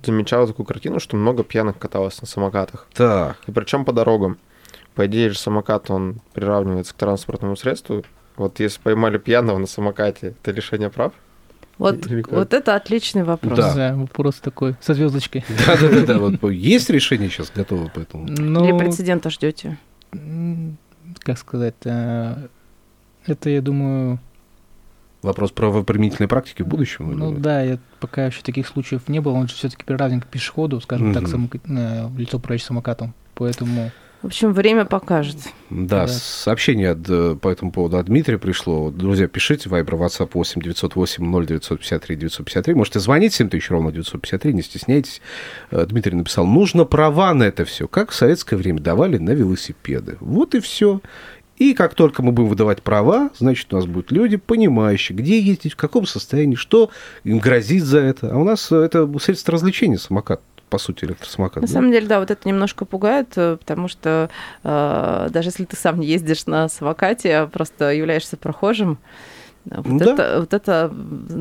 замечал 0.06 0.46
такую 0.46 0.66
картину, 0.66 1.00
что 1.00 1.16
много 1.16 1.44
пьяных 1.44 1.78
каталось 1.78 2.20
на 2.20 2.26
самокатах. 2.26 2.86
Так, 2.94 3.38
И 3.46 3.52
причем 3.52 3.84
по 3.84 3.92
дорогам. 3.92 4.38
По 4.94 5.06
идее 5.06 5.30
же 5.30 5.38
самокат, 5.38 5.90
он 5.90 6.20
приравнивается 6.32 6.94
к 6.94 6.96
транспортному 6.96 7.56
средству. 7.56 8.04
Вот 8.36 8.60
если 8.60 8.80
поймали 8.80 9.18
пьяного 9.18 9.58
на 9.58 9.66
самокате, 9.66 10.28
это 10.28 10.50
лишение 10.52 10.90
прав? 10.90 11.12
Вот, 11.78 12.06
вот 12.30 12.54
это 12.54 12.76
отличный 12.76 13.24
вопрос. 13.24 13.58
Да. 13.58 13.94
вопрос 13.96 14.36
такой, 14.36 14.76
со 14.80 14.94
звездочкой. 14.94 15.44
Да-да-да, 15.66 16.18
вот 16.18 16.42
есть 16.52 16.88
решение 16.90 17.28
сейчас 17.28 17.50
готово 17.52 17.88
по 17.88 18.00
этому? 18.00 18.26
Ну, 18.28 18.64
Или 18.64 18.78
прецедента 18.78 19.30
ждете? 19.30 19.78
как 21.20 21.38
сказать, 21.38 21.74
э, 21.84 22.36
это, 23.26 23.50
я 23.50 23.62
думаю, 23.62 24.18
Вопрос 25.24 25.50
правоприменительной 25.52 26.28
практики 26.28 26.62
в 26.62 26.66
будущем? 26.66 27.10
ну 27.18 27.32
или- 27.32 27.38
да, 27.40 27.62
я, 27.62 27.78
пока 28.00 28.26
еще 28.26 28.42
таких 28.42 28.66
случаев 28.68 29.08
не 29.08 29.20
было, 29.20 29.32
он 29.34 29.48
же 29.48 29.54
все-таки 29.54 29.84
приравнен 29.84 30.20
к 30.20 30.26
пешеходу, 30.26 30.80
скажем 30.80 31.12
так, 31.14 31.22
Мгм. 31.24 31.30
самока- 31.32 31.60
э, 31.68 32.08
лицо 32.18 32.36
управляющее 32.36 32.66
самокатом. 32.66 33.14
Поэтому 33.34 33.90
В 34.22 34.28
общем, 34.28 34.54
время 34.54 34.86
покажет. 34.86 35.36
Да, 35.68 36.06
Да. 36.06 36.08
сообщение 36.08 36.92
от, 36.92 37.00
э, 37.10 37.36
по 37.38 37.48
этому 37.48 37.72
поводу 37.72 37.98
от 37.98 38.06
Дмитрия 38.06 38.38
пришло. 38.38 38.90
Друзья, 38.90 39.28
пишите, 39.28 39.68
Viber, 39.68 39.98
WhatsApp 39.98 40.30
8 40.32 40.62
908 40.62 41.22
0953 41.26 42.16
953. 42.16 42.74
Можете 42.74 43.00
звонить 43.00 43.34
7000 43.34 43.70
ровно 43.70 43.92
953, 43.92 44.54
не 44.54 44.62
стесняйтесь. 44.62 45.20
Э, 45.70 45.84
Дмитрий 45.86 46.16
написал, 46.16 46.46
нужно 46.46 46.86
права 46.86 47.34
на 47.34 47.42
это 47.42 47.66
все, 47.66 47.86
как 47.86 48.12
в 48.12 48.14
советское 48.14 48.56
время 48.56 48.80
давали 48.80 49.18
на 49.18 49.32
велосипеды. 49.32 50.16
Вот 50.20 50.54
и 50.54 50.60
все. 50.60 51.00
И 51.56 51.74
как 51.74 51.94
только 51.94 52.22
мы 52.22 52.32
будем 52.32 52.48
выдавать 52.48 52.82
права, 52.82 53.30
значит, 53.38 53.72
у 53.72 53.76
нас 53.76 53.86
будут 53.86 54.10
люди, 54.10 54.36
понимающие, 54.36 55.16
где 55.16 55.38
ездить, 55.38 55.74
в 55.74 55.76
каком 55.76 56.06
состоянии, 56.06 56.56
что 56.56 56.90
им 57.22 57.38
грозит 57.38 57.84
за 57.84 58.00
это. 58.00 58.32
А 58.32 58.36
у 58.36 58.44
нас 58.44 58.72
э, 58.72 58.76
это 58.76 59.08
средство 59.20 59.52
развлечения 59.52 59.98
самокат, 59.98 60.40
по 60.68 60.78
сути, 60.78 61.04
электросамокат. 61.04 61.62
На 61.62 61.68
да? 61.68 61.72
самом 61.72 61.92
деле, 61.92 62.06
да, 62.06 62.18
вот 62.18 62.30
это 62.30 62.48
немножко 62.48 62.84
пугает, 62.84 63.28
э, 63.36 63.56
потому 63.56 63.86
что 63.86 64.30
э, 64.64 65.28
даже 65.30 65.48
если 65.48 65.64
ты 65.64 65.76
сам 65.76 66.00
не 66.00 66.06
ездишь 66.06 66.46
на 66.46 66.68
самокате, 66.68 67.36
а 67.36 67.46
просто 67.46 67.92
являешься 67.92 68.36
прохожим, 68.36 68.98
вот, 69.64 69.96
Да. 69.98 70.12
это, 70.12 70.36
вот 70.40 70.54
это 70.54 70.90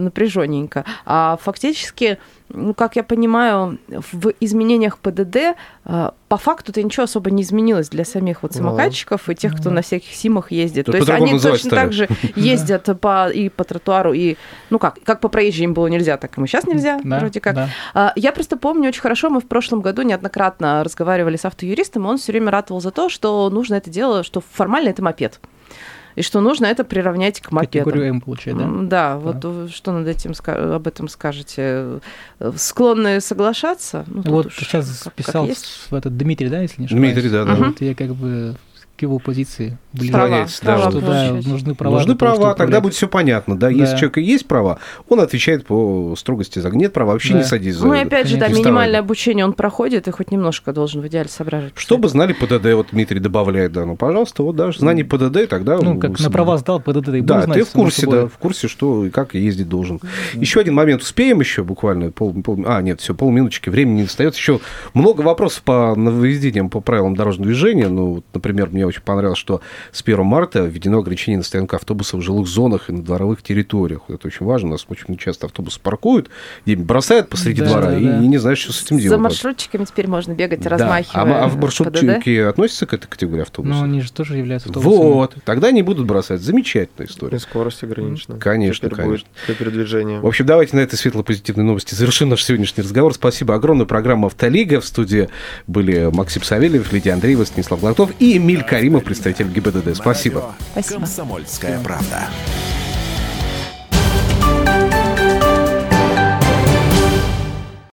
напряженненько. 0.04 0.86
А 1.06 1.38
фактически, 1.42 2.18
ну, 2.50 2.74
как 2.74 2.96
я 2.96 3.04
понимаю, 3.04 3.80
в 4.12 4.32
изменениях 4.40 4.98
ПДД 5.00 5.56
э, 5.86 6.10
по 6.30 6.38
факту-то 6.38 6.82
ничего 6.82 7.04
особо 7.04 7.32
не 7.32 7.44
изменилось 7.44 7.90
для 7.90 8.06
самих 8.06 8.44
вот 8.44 8.52
Ну, 8.56 8.58
самокатчиков 8.58 9.30
и 9.30 9.36
тех, 9.36 9.56
кто 9.56 9.70
Ну. 9.70 9.76
на 9.76 9.82
всяких 9.82 10.14
симах 10.14 10.52
ездит. 10.52 10.86
Тут 10.86 10.94
То 10.94 10.98
есть 11.00 11.10
они 11.10 11.40
точно 11.40 11.58
стали. 11.70 11.76
так 11.82 11.94
же 11.94 12.08
ездят 12.36 12.90
по, 13.00 13.30
и 13.30 13.50
по 13.50 13.64
тротуару, 13.64 14.14
и, 14.14 14.36
ну 14.70 14.80
как, 14.80 15.00
как 15.04 15.20
по 15.20 15.30
проезжим 15.30 15.66
им 15.66 15.74
было 15.74 15.88
нельзя, 15.88 16.18
так 16.18 16.38
и 16.38 16.48
сейчас 16.48 16.66
нельзя, 16.66 17.00
да, 17.04 17.20
вроде 17.20 17.40
как. 17.42 17.56
да. 17.56 17.70
А, 17.94 18.14
Я 18.16 18.32
просто 18.32 18.58
помню 18.58 18.90
очень 18.90 19.02
хорошо, 19.02 19.30
мы 19.30 19.40
в 19.42 19.48
прошлом 19.48 19.82
году 19.82 20.02
неоднократно 20.04 20.84
разговаривали 20.84 21.38
с 21.38 21.46
автоюристом, 21.46 22.06
и 22.06 22.08
он 22.10 22.18
все 22.18 22.32
время 22.32 22.52
ратовал 22.52 22.82
за 22.82 22.92
то, 22.92 23.10
что 23.10 23.50
нужно 23.50 23.76
это 23.76 23.90
дело, 23.90 24.24
что 24.24 24.42
формально 24.54 24.90
это 24.90 25.04
мопед. 25.04 25.40
И 26.16 26.22
что 26.22 26.42
нужно 26.42 26.66
это 26.68 26.84
приравнять 26.84 27.42
к 27.42 27.52
мопеду. 27.52 27.86
Категорию 27.86 28.10
М 28.12 28.22
получает, 28.22 28.58
да? 28.58 28.68
Да, 28.84 29.18
вот 29.18 29.38
э, 29.44 29.68
что 29.74 29.92
над 29.92 30.08
этим 30.08 30.34
об 30.76 30.88
этом 30.88 31.08
скажете? 31.08 32.00
Склонны 32.56 33.20
соглашаться? 33.22 34.06
Ну, 34.08 34.22
Вот 34.24 34.48
уж 34.48 34.56
сейчас 34.58 34.88
как- 35.04 35.04
как 35.06 35.14
писал 35.14 35.46
есть. 35.48 35.88
в 35.90 35.96
этот 35.96 36.18
Дмитрий, 36.18 36.50
да, 36.50 36.62
если 36.62 36.82
не 36.82 36.86
ошибаюсь? 36.88 37.14
Дмитрий, 37.14 37.30
да, 37.30 37.46
да. 37.46 37.56
Вот 37.56 37.82
я 37.82 37.96
как 37.96 38.14
бы 38.16 38.56
к 38.96 39.02
его 39.02 39.18
позиции 39.18 39.78
ближе. 39.92 40.12
Права, 40.14 40.30
да, 40.30 40.48
права 40.62 40.92
что 40.92 41.02
да, 41.02 41.32
нужны 41.46 41.74
права. 41.74 41.94
Нужны 41.96 42.16
того, 42.16 42.18
права, 42.20 42.36
чтобы 42.36 42.50
тогда 42.50 42.64
управлять. 42.64 42.84
будет 42.84 42.94
все 42.94 43.08
понятно. 43.08 43.58
Да, 43.58 43.70
если 43.70 43.86
Да. 43.86 43.94
у 43.94 43.98
человека 43.98 44.20
есть 44.20 44.46
права, 44.48 44.78
он 45.10 45.20
отвечает 45.20 45.66
по 45.66 46.14
строгости 46.16 46.60
закона. 46.60 46.80
Нет 46.80 46.94
права, 46.94 47.14
вообще 47.14 47.34
Да. 47.34 47.40
не 47.40 47.44
садись 47.44 47.76
за 47.76 47.88
Ну 47.88 47.94
и 47.96 48.00
опять 48.00 48.28
же, 48.28 48.38
да, 48.38 48.48
минимальное 48.50 49.00
обучение 49.00 49.46
он 49.46 49.54
проходит 49.54 50.08
и 50.08 50.12
хоть 50.12 50.32
немножко 50.32 50.74
должен 50.74 51.02
в 51.02 51.08
идеале 51.08 51.28
соображать. 51.28 51.74
Чтобы 51.76 52.08
знали 52.08 52.34
ПДД, 52.34 52.74
вот 52.76 52.88
Дмитрий 52.92 53.20
добавляет, 53.20 53.72
да, 53.74 53.86
ну, 53.86 53.96
пожалуйста, 53.96 54.44
вот 54.44 54.56
даже 54.56 54.78
знание 54.80 55.04
ПДД, 55.06 55.48
тогда... 55.50 55.78
Ну, 55.82 55.98
как 56.00 56.20
на 56.20 56.30
права 56.30 56.58
сдал, 56.58 56.80
ПДД 56.80 57.10
и 57.10 57.22
Да, 57.22 57.42
знать, 57.42 57.58
ты 57.58 57.64
в 57.66 57.72
курсе, 57.72 58.08
да, 58.08 58.28
в 58.28 58.38
курсе, 58.38 58.68
что 58.68 59.06
и 59.06 59.10
как 59.10 59.34
ездить 59.34 59.70
должен. 59.70 60.00
Еще 60.34 60.60
один 60.60 60.76
момент. 60.76 61.02
Успеем 61.02 61.40
еще 61.40 61.64
буквально 61.64 62.12
пол, 62.12 62.32
пол- 62.44 62.64
а, 62.68 62.82
нет, 62.82 63.02
все, 63.02 63.16
полминуточки, 63.16 63.70
времени 63.70 63.98
не 64.02 64.04
остается. 64.04 64.40
Еще 64.40 64.60
много 64.94 65.22
вопросов 65.22 65.64
по 65.64 65.96
нововведениям 65.96 66.70
по 66.70 66.80
правилам 66.80 67.16
дорожного 67.16 67.48
движения. 67.48 67.88
Ну, 67.88 68.16
вот, 68.16 68.26
например, 68.34 68.70
мне 68.72 68.83
очень 68.88 69.02
понравилось, 69.02 69.40
что 69.40 69.62
с 69.92 70.02
1 70.02 70.24
марта 70.26 70.62
введено 70.62 71.00
ограничение 71.00 71.38
на 71.40 71.44
стоянку 71.44 71.76
автобусов 71.76 72.20
в 72.20 72.24
жилых 72.24 72.48
зонах 72.48 72.90
и 72.90 72.94
на 72.94 73.04
дворовых 73.04 73.42
территориях. 73.44 74.02
Это 74.08 74.28
очень 74.28 74.46
важно. 74.46 74.70
У 74.70 74.72
нас 74.72 74.86
очень 74.90 75.18
часто 75.18 75.46
автобусы 75.48 75.80
паркуют, 75.80 76.30
бросают 76.66 77.30
посреди 77.30 77.62
Да, 77.62 77.68
двора 77.68 77.88
да, 77.92 77.98
и, 77.98 78.04
да. 78.06 78.18
и 78.24 78.28
не 78.28 78.38
знаешь, 78.38 78.60
что 78.60 78.74
с 78.74 78.84
этим 78.84 78.98
За 78.98 79.04
делать. 79.04 79.22
маршрутчиками 79.22 79.86
теперь 79.86 80.08
можно 80.08 80.34
бегать, 80.34 80.62
Да. 80.62 80.70
размахивая. 80.72 81.24
А, 81.24 81.44
а 81.46 81.48
в 81.48 81.54
ПДД. 81.54 81.62
маршрутчики 81.64 82.38
относятся 82.40 82.86
к 82.86 82.94
этой 82.94 83.08
категории 83.08 83.42
автобусов? 83.42 83.78
Но 83.78 83.84
они 83.84 84.02
же 84.02 84.12
тоже 84.12 84.38
являются 84.38 84.70
автобусами. 84.70 85.04
Вот, 85.14 85.36
тогда 85.46 85.72
не 85.72 85.82
будут 85.82 86.06
бросать. 86.06 86.42
Замечательная 86.42 87.08
история. 87.08 87.38
И 87.38 87.40
скорость 87.40 87.84
ограничена. 87.84 88.38
Конечно, 88.38 88.90
Теперь 88.90 89.04
конечно. 89.04 89.28
будет 89.30 89.46
для 89.48 89.56
передвижения. 89.56 90.20
В 90.20 90.28
общем, 90.28 90.46
давайте 90.46 90.76
на 90.76 90.82
этой 90.82 90.96
светло-позитивной 90.96 91.64
новости 91.64 91.96
завершим 91.96 92.30
наш 92.30 92.44
сегодняшний 92.44 92.84
разговор. 92.84 93.14
Спасибо 93.14 93.56
огромное. 93.56 93.86
Программа 93.86 94.28
«Автолига». 94.28 94.80
В 94.82 94.86
студии 94.86 95.30
были 95.68 96.10
Максим 96.14 96.44
Савельев, 96.44 96.92
Лидия 96.94 97.12
Андреева, 97.14 97.44
Станислав 97.46 97.80
Глотов 97.80 98.12
и 98.20 98.38
Эмиль 98.38 98.64
Каримов, 98.74 99.04
представитель 99.04 99.50
ГИБДД. 99.50 99.96
Спасибо. 99.96 100.56
Спасибо. 100.72 101.02
Комсомольская 101.02 101.80
правда. 101.84 102.28